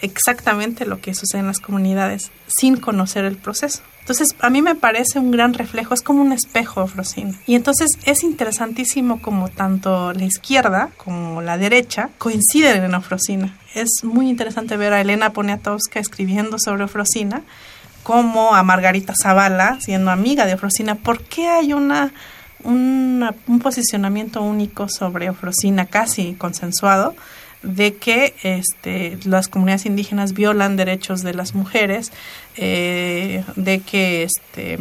exactamente 0.00 0.86
lo 0.86 1.00
que 1.00 1.14
sucede 1.14 1.40
en 1.40 1.46
las 1.46 1.60
comunidades, 1.60 2.32
sin 2.48 2.76
conocer 2.76 3.24
el 3.24 3.36
proceso. 3.36 3.82
Entonces, 4.00 4.34
a 4.40 4.50
mí 4.50 4.60
me 4.62 4.74
parece 4.74 5.18
un 5.18 5.30
gran 5.30 5.54
reflejo, 5.54 5.94
es 5.94 6.02
como 6.02 6.22
un 6.22 6.32
espejo, 6.32 6.86
Frosina. 6.86 7.38
Y 7.46 7.54
entonces 7.54 7.90
es 8.06 8.24
interesantísimo 8.24 9.22
como 9.22 9.48
tanto 9.48 10.12
la 10.12 10.24
izquierda 10.24 10.90
como 10.96 11.42
la 11.42 11.58
derecha 11.58 12.10
coinciden 12.18 12.82
en 12.82 12.94
Ofrosina. 12.94 13.56
Es 13.74 14.02
muy 14.02 14.28
interesante 14.28 14.76
ver 14.76 14.92
a 14.92 15.00
Elena 15.00 15.32
Poniatowska 15.32 16.00
escribiendo 16.00 16.58
sobre 16.58 16.84
Ofrosina, 16.84 17.42
como 18.02 18.54
a 18.54 18.62
Margarita 18.62 19.12
Zavala, 19.20 19.78
siendo 19.80 20.10
amiga 20.10 20.46
de 20.46 20.54
Ofrosina. 20.54 20.96
¿Por 20.96 21.22
qué 21.22 21.48
hay 21.48 21.72
una, 21.72 22.12
una, 22.64 23.34
un 23.46 23.60
posicionamiento 23.60 24.42
único 24.42 24.88
sobre 24.88 25.30
Ofrosina, 25.30 25.86
casi 25.86 26.34
consensuado? 26.34 27.14
De 27.62 27.94
que 27.94 28.34
este, 28.42 29.18
las 29.24 29.48
comunidades 29.48 29.86
indígenas 29.86 30.32
violan 30.32 30.76
derechos 30.76 31.22
de 31.22 31.34
las 31.34 31.54
mujeres, 31.54 32.12
eh, 32.56 33.44
de 33.56 33.80
que 33.80 34.22
este, 34.22 34.78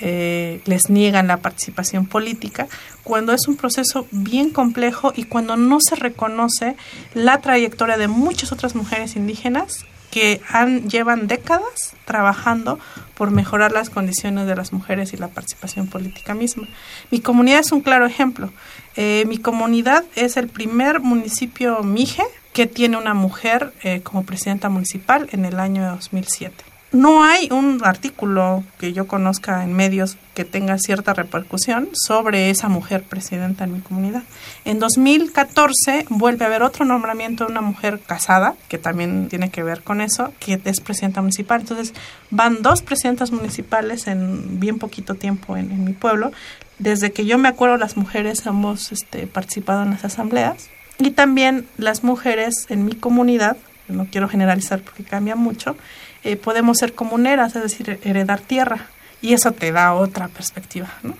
eh, 0.00 0.62
les 0.64 0.88
niegan 0.88 1.26
la 1.26 1.38
participación 1.38 2.06
política, 2.06 2.68
cuando 3.04 3.32
es 3.32 3.48
un 3.48 3.56
proceso 3.56 4.06
bien 4.10 4.50
complejo 4.50 5.12
y 5.14 5.24
cuando 5.24 5.56
no 5.56 5.78
se 5.80 5.96
reconoce 5.96 6.76
la 7.14 7.40
trayectoria 7.40 7.98
de 7.98 8.08
muchas 8.08 8.52
otras 8.52 8.74
mujeres 8.74 9.16
indígenas 9.16 9.84
que 10.10 10.40
han, 10.48 10.88
llevan 10.88 11.26
décadas 11.26 11.94
trabajando 12.04 12.78
por 13.14 13.30
mejorar 13.30 13.72
las 13.72 13.90
condiciones 13.90 14.46
de 14.46 14.56
las 14.56 14.72
mujeres 14.72 15.12
y 15.12 15.16
la 15.16 15.28
participación 15.28 15.86
política 15.86 16.34
misma. 16.34 16.66
Mi 17.10 17.20
comunidad 17.20 17.60
es 17.60 17.72
un 17.72 17.80
claro 17.80 18.06
ejemplo. 18.06 18.52
Eh, 18.96 19.24
mi 19.28 19.38
comunidad 19.38 20.04
es 20.16 20.36
el 20.36 20.48
primer 20.48 21.00
municipio 21.00 21.82
Mije 21.82 22.24
que 22.52 22.66
tiene 22.66 22.96
una 22.96 23.14
mujer 23.14 23.72
eh, 23.82 24.00
como 24.02 24.24
presidenta 24.24 24.68
municipal 24.68 25.28
en 25.32 25.44
el 25.44 25.60
año 25.60 25.88
2007. 25.88 26.69
No 26.92 27.22
hay 27.22 27.48
un 27.52 27.80
artículo 27.84 28.64
que 28.78 28.92
yo 28.92 29.06
conozca 29.06 29.62
en 29.62 29.72
medios 29.72 30.16
que 30.34 30.44
tenga 30.44 30.76
cierta 30.78 31.14
repercusión 31.14 31.88
sobre 31.92 32.50
esa 32.50 32.68
mujer 32.68 33.04
presidenta 33.04 33.64
en 33.64 33.74
mi 33.74 33.80
comunidad. 33.80 34.24
En 34.64 34.80
2014 34.80 36.06
vuelve 36.08 36.44
a 36.44 36.48
haber 36.48 36.62
otro 36.64 36.84
nombramiento 36.84 37.44
de 37.44 37.52
una 37.52 37.60
mujer 37.60 38.00
casada, 38.00 38.54
que 38.68 38.78
también 38.78 39.28
tiene 39.28 39.50
que 39.50 39.62
ver 39.62 39.82
con 39.82 40.00
eso, 40.00 40.32
que 40.40 40.60
es 40.64 40.80
presidenta 40.80 41.20
municipal. 41.20 41.60
Entonces 41.60 41.94
van 42.30 42.62
dos 42.62 42.82
presidentas 42.82 43.30
municipales 43.30 44.08
en 44.08 44.58
bien 44.58 44.78
poquito 44.78 45.14
tiempo 45.14 45.56
en, 45.56 45.84
mi 45.84 45.92
pueblo. 45.92 46.32
Desde 46.80 47.12
que 47.12 47.24
yo 47.24 47.38
me 47.38 47.48
acuerdo, 47.48 47.76
las 47.76 47.96
mujeres 47.96 48.44
hemos 48.46 48.90
este, 48.90 49.28
participado 49.28 49.82
en 49.84 49.90
las 49.90 50.04
asambleas 50.04 50.68
y 50.98 51.12
también 51.12 51.66
las 51.78 52.02
mujeres 52.02 52.66
en 52.68 52.84
mi 52.84 52.94
comunidad, 52.94 53.56
no 53.88 54.06
quiero 54.10 54.28
generalizar 54.28 54.80
porque 54.80 55.04
cambia 55.04 55.36
mucho, 55.36 55.76
eh, 56.24 56.36
podemos 56.36 56.78
ser 56.78 56.94
comuneras, 56.94 57.56
es 57.56 57.62
decir, 57.62 57.98
heredar 58.04 58.40
tierra. 58.40 58.86
Y 59.22 59.34
eso 59.34 59.52
te 59.52 59.72
da 59.72 59.94
otra 59.94 60.28
perspectiva, 60.28 60.88
¿no? 61.02 61.14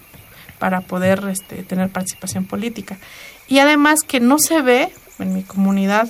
Para 0.59 0.81
poder 0.81 1.23
este, 1.31 1.63
tener 1.63 1.91
participación 1.91 2.45
política. 2.47 2.97
Y 3.49 3.59
además 3.59 4.01
que 4.07 4.21
no 4.21 4.39
se 4.39 4.63
ve 4.63 4.93
en 5.19 5.35
mi 5.35 5.43
comunidad, 5.43 6.09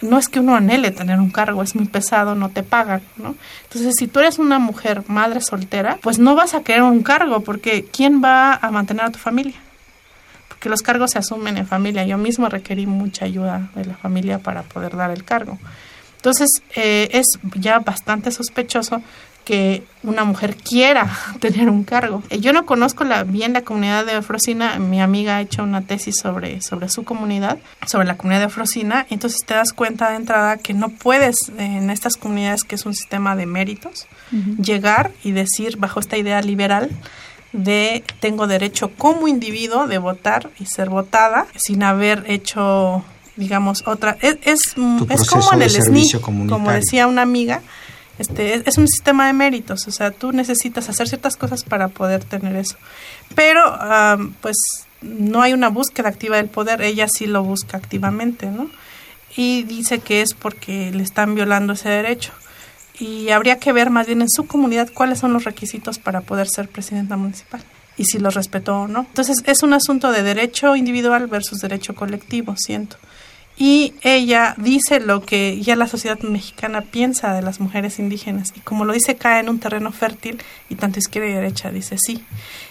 no 0.00 0.18
es 0.18 0.28
que 0.28 0.40
uno 0.40 0.56
anhele 0.56 0.90
tener 0.90 1.18
un 1.18 1.30
cargo, 1.30 1.62
es 1.62 1.74
muy 1.74 1.86
pesado, 1.86 2.34
no 2.34 2.48
te 2.48 2.62
pagan, 2.62 3.02
¿no? 3.16 3.36
Entonces, 3.64 3.94
si 3.98 4.06
tú 4.06 4.20
eres 4.20 4.38
una 4.38 4.58
mujer 4.58 5.04
madre 5.08 5.40
soltera, 5.40 5.98
pues 6.00 6.18
no 6.18 6.34
vas 6.34 6.54
a 6.54 6.62
querer 6.62 6.82
un 6.82 7.02
cargo, 7.02 7.40
porque 7.40 7.84
¿quién 7.84 8.22
va 8.22 8.54
a 8.54 8.70
mantener 8.70 9.04
a 9.04 9.10
tu 9.10 9.18
familia? 9.18 9.56
Porque 10.48 10.68
los 10.68 10.82
cargos 10.82 11.12
se 11.12 11.18
asumen 11.18 11.58
en 11.58 11.66
familia. 11.66 12.04
Yo 12.04 12.18
mismo 12.18 12.48
requerí 12.48 12.86
mucha 12.86 13.24
ayuda 13.24 13.70
de 13.74 13.84
la 13.84 13.94
familia 13.94 14.38
para 14.38 14.62
poder 14.62 14.96
dar 14.96 15.10
el 15.10 15.24
cargo. 15.24 15.58
Entonces, 16.20 16.62
eh, 16.76 17.08
es 17.12 17.38
ya 17.54 17.78
bastante 17.78 18.30
sospechoso 18.30 19.02
que 19.46 19.84
una 20.02 20.24
mujer 20.24 20.54
quiera 20.54 21.10
tener 21.40 21.70
un 21.70 21.82
cargo. 21.84 22.22
Eh, 22.28 22.40
yo 22.40 22.52
no 22.52 22.66
conozco 22.66 23.04
la, 23.04 23.24
bien 23.24 23.54
la 23.54 23.62
comunidad 23.62 24.04
de 24.04 24.12
Afrocina, 24.12 24.78
mi 24.78 25.00
amiga 25.00 25.36
ha 25.36 25.40
hecho 25.40 25.62
una 25.62 25.80
tesis 25.80 26.18
sobre, 26.18 26.60
sobre 26.60 26.90
su 26.90 27.04
comunidad, 27.04 27.58
sobre 27.86 28.06
la 28.06 28.18
comunidad 28.18 28.40
de 28.40 28.46
Afrocina, 28.46 29.06
entonces 29.08 29.40
te 29.46 29.54
das 29.54 29.72
cuenta 29.72 30.10
de 30.10 30.16
entrada 30.16 30.58
que 30.58 30.74
no 30.74 30.90
puedes 30.90 31.50
en 31.56 31.88
estas 31.88 32.16
comunidades 32.16 32.64
que 32.64 32.74
es 32.74 32.84
un 32.84 32.94
sistema 32.94 33.34
de 33.34 33.46
méritos 33.46 34.06
llegar 34.62 35.10
y 35.24 35.32
decir 35.32 35.78
bajo 35.78 35.98
esta 35.98 36.16
idea 36.16 36.40
liberal 36.42 36.90
de 37.52 38.04
tengo 38.20 38.46
derecho 38.46 38.92
como 38.96 39.26
individuo 39.26 39.86
de 39.86 39.98
votar 39.98 40.50
y 40.60 40.66
ser 40.66 40.88
votada 40.90 41.46
sin 41.56 41.82
haber 41.82 42.24
hecho 42.28 43.04
digamos, 43.40 43.82
otra. 43.86 44.16
Es, 44.20 44.36
es, 44.42 44.74
como 44.74 45.52
en 45.52 45.62
el 45.62 45.70
SNI, 45.70 46.20
como 46.20 46.70
decía 46.70 47.08
una 47.08 47.22
amiga, 47.22 47.62
este, 48.20 48.68
es, 48.68 48.76
un 48.76 48.86
sistema 48.86 49.26
de 49.26 49.32
méritos, 49.32 49.88
o 49.88 49.90
sea, 49.90 50.10
tú 50.10 50.30
necesitas 50.30 50.90
hacer 50.90 51.08
ciertas 51.08 51.36
cosas 51.36 51.64
para 51.64 51.88
poder 51.88 52.22
tener 52.22 52.54
eso. 52.54 52.76
Pero, 53.34 53.62
pues, 54.42 54.56
no 55.00 55.40
hay 55.40 55.54
una 55.54 55.70
búsqueda 55.70 56.10
activa 56.10 56.36
del 56.36 56.48
poder, 56.48 56.82
ella 56.82 57.06
sí 57.08 57.26
lo 57.26 57.42
busca 57.42 57.78
activamente, 57.78 58.46
¿no? 58.46 58.70
Y 59.36 59.62
dice 59.62 60.00
que 60.00 60.20
es 60.20 60.34
porque 60.34 60.92
le 60.92 61.02
están 61.02 61.34
violando 61.34 61.72
ese 61.72 61.88
derecho. 61.88 62.32
Y 62.98 63.30
habría 63.30 63.58
que 63.58 63.72
ver 63.72 63.88
más 63.88 64.06
bien 64.06 64.20
en 64.20 64.28
su 64.28 64.46
comunidad 64.46 64.90
cuáles 64.92 65.20
son 65.20 65.32
los 65.32 65.44
requisitos 65.44 65.98
para 65.98 66.20
poder 66.20 66.48
ser 66.48 66.68
presidenta 66.68 67.16
municipal 67.16 67.64
y 67.96 68.04
si 68.04 68.18
los 68.18 68.34
respetó 68.34 68.82
o 68.82 68.88
no. 68.88 69.00
Entonces, 69.00 69.42
es 69.46 69.62
un 69.62 69.72
asunto 69.72 70.12
de 70.12 70.22
derecho 70.22 70.76
individual 70.76 71.26
versus 71.26 71.60
derecho 71.60 71.94
colectivo, 71.94 72.54
siento 72.58 72.96
y 73.60 73.92
ella 74.00 74.54
dice 74.56 75.00
lo 75.00 75.20
que 75.20 75.60
ya 75.60 75.76
la 75.76 75.86
sociedad 75.86 76.18
mexicana 76.20 76.80
piensa 76.80 77.34
de 77.34 77.42
las 77.42 77.60
mujeres 77.60 77.98
indígenas 77.98 78.54
y 78.56 78.60
como 78.60 78.86
lo 78.86 78.94
dice 78.94 79.16
cae 79.16 79.40
en 79.40 79.50
un 79.50 79.60
terreno 79.60 79.92
fértil 79.92 80.42
y 80.70 80.76
tanto 80.76 80.98
izquierda 80.98 81.28
y 81.28 81.34
derecha 81.34 81.70
dice 81.70 81.98
sí. 81.98 82.24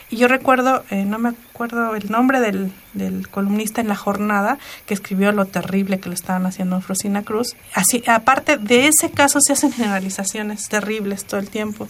Y 0.09 0.17
yo 0.17 0.27
recuerdo, 0.27 0.83
eh, 0.89 1.05
no 1.05 1.19
me 1.19 1.29
acuerdo 1.29 1.93
el 1.93 2.09
nombre 2.09 2.39
del, 2.39 2.71
del, 2.93 3.27
columnista 3.29 3.81
en 3.81 3.87
la 3.87 3.95
jornada 3.95 4.57
que 4.87 4.95
escribió 4.95 5.31
lo 5.31 5.45
terrible 5.45 5.99
que 5.99 6.09
le 6.09 6.15
estaban 6.15 6.47
haciendo 6.47 6.77
a 6.77 6.81
Frosina 6.81 7.21
Cruz. 7.21 7.55
Así, 7.75 8.01
aparte 8.07 8.57
de 8.57 8.87
ese 8.87 9.11
caso 9.11 9.41
se 9.41 9.53
hacen 9.53 9.71
generalizaciones 9.71 10.69
terribles 10.69 11.25
todo 11.25 11.39
el 11.39 11.51
tiempo 11.51 11.87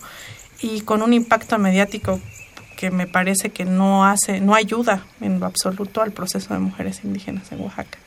y 0.62 0.82
con 0.82 1.04
un 1.04 1.14
impacto 1.14 1.58
mediático 1.58 2.20
que 2.80 2.92
me 2.92 3.08
parece 3.08 3.50
que 3.50 3.66
no 3.66 4.06
hace, 4.06 4.40
no 4.40 4.56
ayuda 4.56 5.04
en 5.20 5.42
lo 5.42 5.48
absoluto 5.48 6.02
al 6.02 6.14
proceso 6.14 6.54
de 6.54 6.62
mujeres 6.62 7.04
indígenas 7.04 7.52
en 7.52 7.60
Oaxaca. 7.60 8.00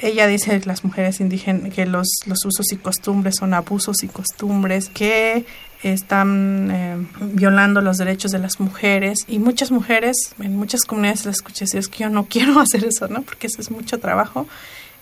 Ella 0.00 0.26
dice 0.26 0.58
que 0.58 0.66
las 0.66 0.82
mujeres 0.82 1.20
indígenas, 1.20 1.74
que 1.74 1.84
los, 1.84 2.08
los 2.24 2.38
usos 2.46 2.72
y 2.72 2.76
costumbres 2.76 3.34
son 3.38 3.52
abusos 3.52 4.02
y 4.02 4.08
costumbres, 4.08 4.88
que 4.88 5.44
están 5.82 6.70
eh, 6.72 7.06
violando 7.20 7.82
los 7.82 7.98
derechos 7.98 8.30
de 8.30 8.38
las 8.38 8.60
mujeres 8.60 9.18
y 9.28 9.38
muchas 9.38 9.70
mujeres 9.70 10.16
en 10.40 10.56
muchas 10.56 10.84
comunidades 10.86 11.26
las 11.26 11.36
escuché 11.36 11.66
decir 11.66 11.80
es 11.80 11.88
que 11.88 12.04
yo 12.04 12.08
no 12.08 12.24
quiero 12.30 12.58
hacer 12.60 12.82
eso, 12.82 13.08
¿no? 13.08 13.20
Porque 13.20 13.48
eso 13.48 13.60
es 13.60 13.70
mucho 13.70 13.98
trabajo 13.98 14.46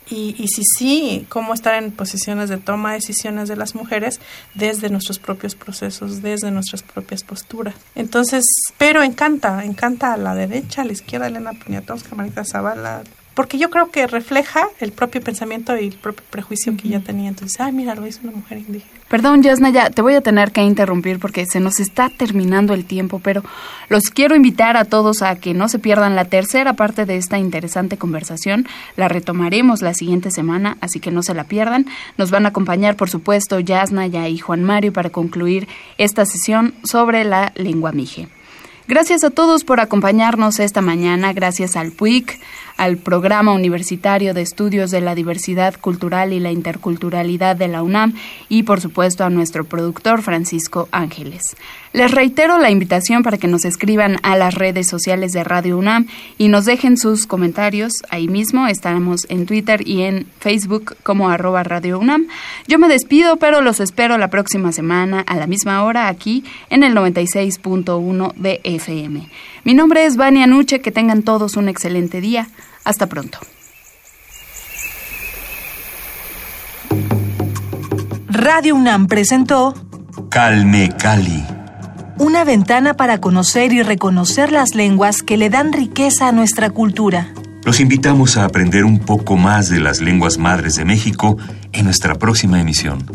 y, 0.08 0.34
y 0.38 0.48
si 0.48 0.62
sí, 0.64 1.26
cómo 1.28 1.54
estar 1.54 1.82
en 1.82 1.92
posiciones 1.92 2.48
de 2.48 2.58
toma 2.58 2.90
de 2.90 2.96
decisiones 2.96 3.48
de 3.48 3.56
las 3.56 3.74
mujeres 3.74 4.20
desde 4.54 4.90
nuestros 4.90 5.18
propios 5.18 5.54
procesos, 5.54 6.22
desde 6.22 6.50
nuestras 6.50 6.82
propias 6.82 7.22
posturas. 7.22 7.74
Entonces, 7.94 8.44
pero 8.78 9.02
encanta, 9.02 9.64
encanta 9.64 10.12
a 10.12 10.16
la 10.16 10.34
derecha, 10.34 10.82
a 10.82 10.84
la 10.84 10.92
izquierda, 10.92 11.26
Elena 11.26 11.52
Poniatowska, 11.52 12.14
Marita 12.14 12.44
Zavala, 12.44 13.02
porque 13.34 13.58
yo 13.58 13.70
creo 13.70 13.90
que 13.90 14.06
refleja 14.06 14.68
el 14.80 14.92
propio 14.92 15.22
pensamiento 15.22 15.76
y 15.76 15.88
el 15.88 15.94
propio 15.94 16.24
prejuicio 16.30 16.76
que 16.76 16.88
ya 16.88 17.00
tenía. 17.00 17.28
Entonces, 17.28 17.60
ay, 17.60 17.72
mira, 17.72 17.94
lo 17.94 18.06
hizo 18.06 18.20
una 18.22 18.32
mujer 18.32 18.58
indígena. 18.58 19.00
Perdón, 19.08 19.42
Yasnaya, 19.42 19.90
te 19.90 20.00
voy 20.00 20.14
a 20.14 20.22
tener 20.22 20.52
que 20.52 20.62
interrumpir 20.62 21.18
porque 21.18 21.44
se 21.44 21.60
nos 21.60 21.80
está 21.80 22.08
terminando 22.08 22.72
el 22.72 22.86
tiempo, 22.86 23.20
pero 23.22 23.42
los 23.88 24.04
quiero 24.04 24.34
invitar 24.34 24.76
a 24.76 24.86
todos 24.86 25.20
a 25.22 25.36
que 25.36 25.52
no 25.52 25.68
se 25.68 25.78
pierdan 25.78 26.16
la 26.16 26.24
tercera 26.24 26.72
parte 26.74 27.04
de 27.04 27.16
esta 27.16 27.38
interesante 27.38 27.98
conversación. 27.98 28.66
La 28.96 29.08
retomaremos 29.08 29.82
la 29.82 29.92
siguiente 29.92 30.30
semana, 30.30 30.78
así 30.80 30.98
que 30.98 31.10
no 31.10 31.22
se 31.22 31.34
la 31.34 31.44
pierdan. 31.44 31.86
Nos 32.16 32.30
van 32.30 32.46
a 32.46 32.50
acompañar, 32.50 32.96
por 32.96 33.10
supuesto, 33.10 33.60
Yasnaya 33.60 34.28
y 34.28 34.38
Juan 34.38 34.64
Mario 34.64 34.92
para 34.92 35.10
concluir 35.10 35.68
esta 35.98 36.24
sesión 36.24 36.74
sobre 36.82 37.24
la 37.24 37.52
lengua 37.54 37.92
mije. 37.92 38.28
Gracias 38.88 39.22
a 39.24 39.30
todos 39.30 39.62
por 39.64 39.78
acompañarnos 39.80 40.58
esta 40.58 40.80
mañana, 40.80 41.32
gracias 41.32 41.76
al 41.76 41.92
PUIC, 41.92 42.40
al 42.76 42.96
Programa 42.96 43.52
Universitario 43.52 44.34
de 44.34 44.42
Estudios 44.42 44.90
de 44.90 45.00
la 45.00 45.14
Diversidad 45.14 45.74
Cultural 45.80 46.32
y 46.32 46.40
la 46.40 46.52
Interculturalidad 46.52 47.56
de 47.56 47.68
la 47.68 47.82
UNAM 47.82 48.14
y 48.48 48.64
por 48.64 48.80
supuesto 48.80 49.24
a 49.24 49.30
nuestro 49.30 49.64
productor 49.64 50.22
Francisco 50.22 50.88
Ángeles. 50.92 51.56
Les 51.92 52.10
reitero 52.10 52.58
la 52.58 52.70
invitación 52.70 53.22
para 53.22 53.36
que 53.36 53.48
nos 53.48 53.66
escriban 53.66 54.16
a 54.22 54.34
las 54.36 54.54
redes 54.54 54.88
sociales 54.88 55.32
de 55.32 55.44
Radio 55.44 55.76
UNAM 55.76 56.06
y 56.38 56.48
nos 56.48 56.64
dejen 56.64 56.96
sus 56.96 57.26
comentarios. 57.26 57.92
Ahí 58.08 58.28
mismo 58.28 58.66
estaremos 58.66 59.26
en 59.28 59.44
Twitter 59.44 59.86
y 59.86 60.02
en 60.02 60.26
Facebook 60.40 60.96
como 61.02 61.28
arroba 61.28 61.62
Radio 61.64 61.98
UNAM. 61.98 62.28
Yo 62.66 62.78
me 62.78 62.88
despido, 62.88 63.36
pero 63.36 63.60
los 63.60 63.80
espero 63.80 64.16
la 64.16 64.30
próxima 64.30 64.72
semana 64.72 65.20
a 65.20 65.36
la 65.36 65.46
misma 65.46 65.84
hora 65.84 66.08
aquí 66.08 66.44
en 66.70 66.82
el 66.82 66.94
96.1 66.94 68.32
de 68.36 68.60
FM. 68.64 69.28
Mi 69.64 69.74
nombre 69.74 70.06
es 70.06 70.16
Vania 70.16 70.46
Nuche, 70.46 70.80
que 70.80 70.90
tengan 70.90 71.22
todos 71.22 71.56
un 71.56 71.68
excelente 71.68 72.20
día. 72.20 72.48
Hasta 72.84 73.06
pronto. 73.06 73.38
Radio 78.28 78.74
UNAM 78.74 79.06
presentó 79.06 79.74
Calme 80.30 80.90
Cali. 80.98 81.44
Una 82.18 82.42
ventana 82.44 82.94
para 82.94 83.18
conocer 83.18 83.72
y 83.72 83.82
reconocer 83.82 84.50
las 84.50 84.74
lenguas 84.74 85.22
que 85.22 85.36
le 85.36 85.48
dan 85.48 85.72
riqueza 85.72 86.28
a 86.28 86.32
nuestra 86.32 86.70
cultura. 86.70 87.28
Los 87.64 87.78
invitamos 87.78 88.36
a 88.36 88.44
aprender 88.44 88.84
un 88.84 88.98
poco 88.98 89.36
más 89.36 89.70
de 89.70 89.78
las 89.78 90.00
lenguas 90.00 90.38
madres 90.38 90.74
de 90.74 90.84
México 90.84 91.36
en 91.72 91.84
nuestra 91.84 92.16
próxima 92.16 92.60
emisión. 92.60 93.06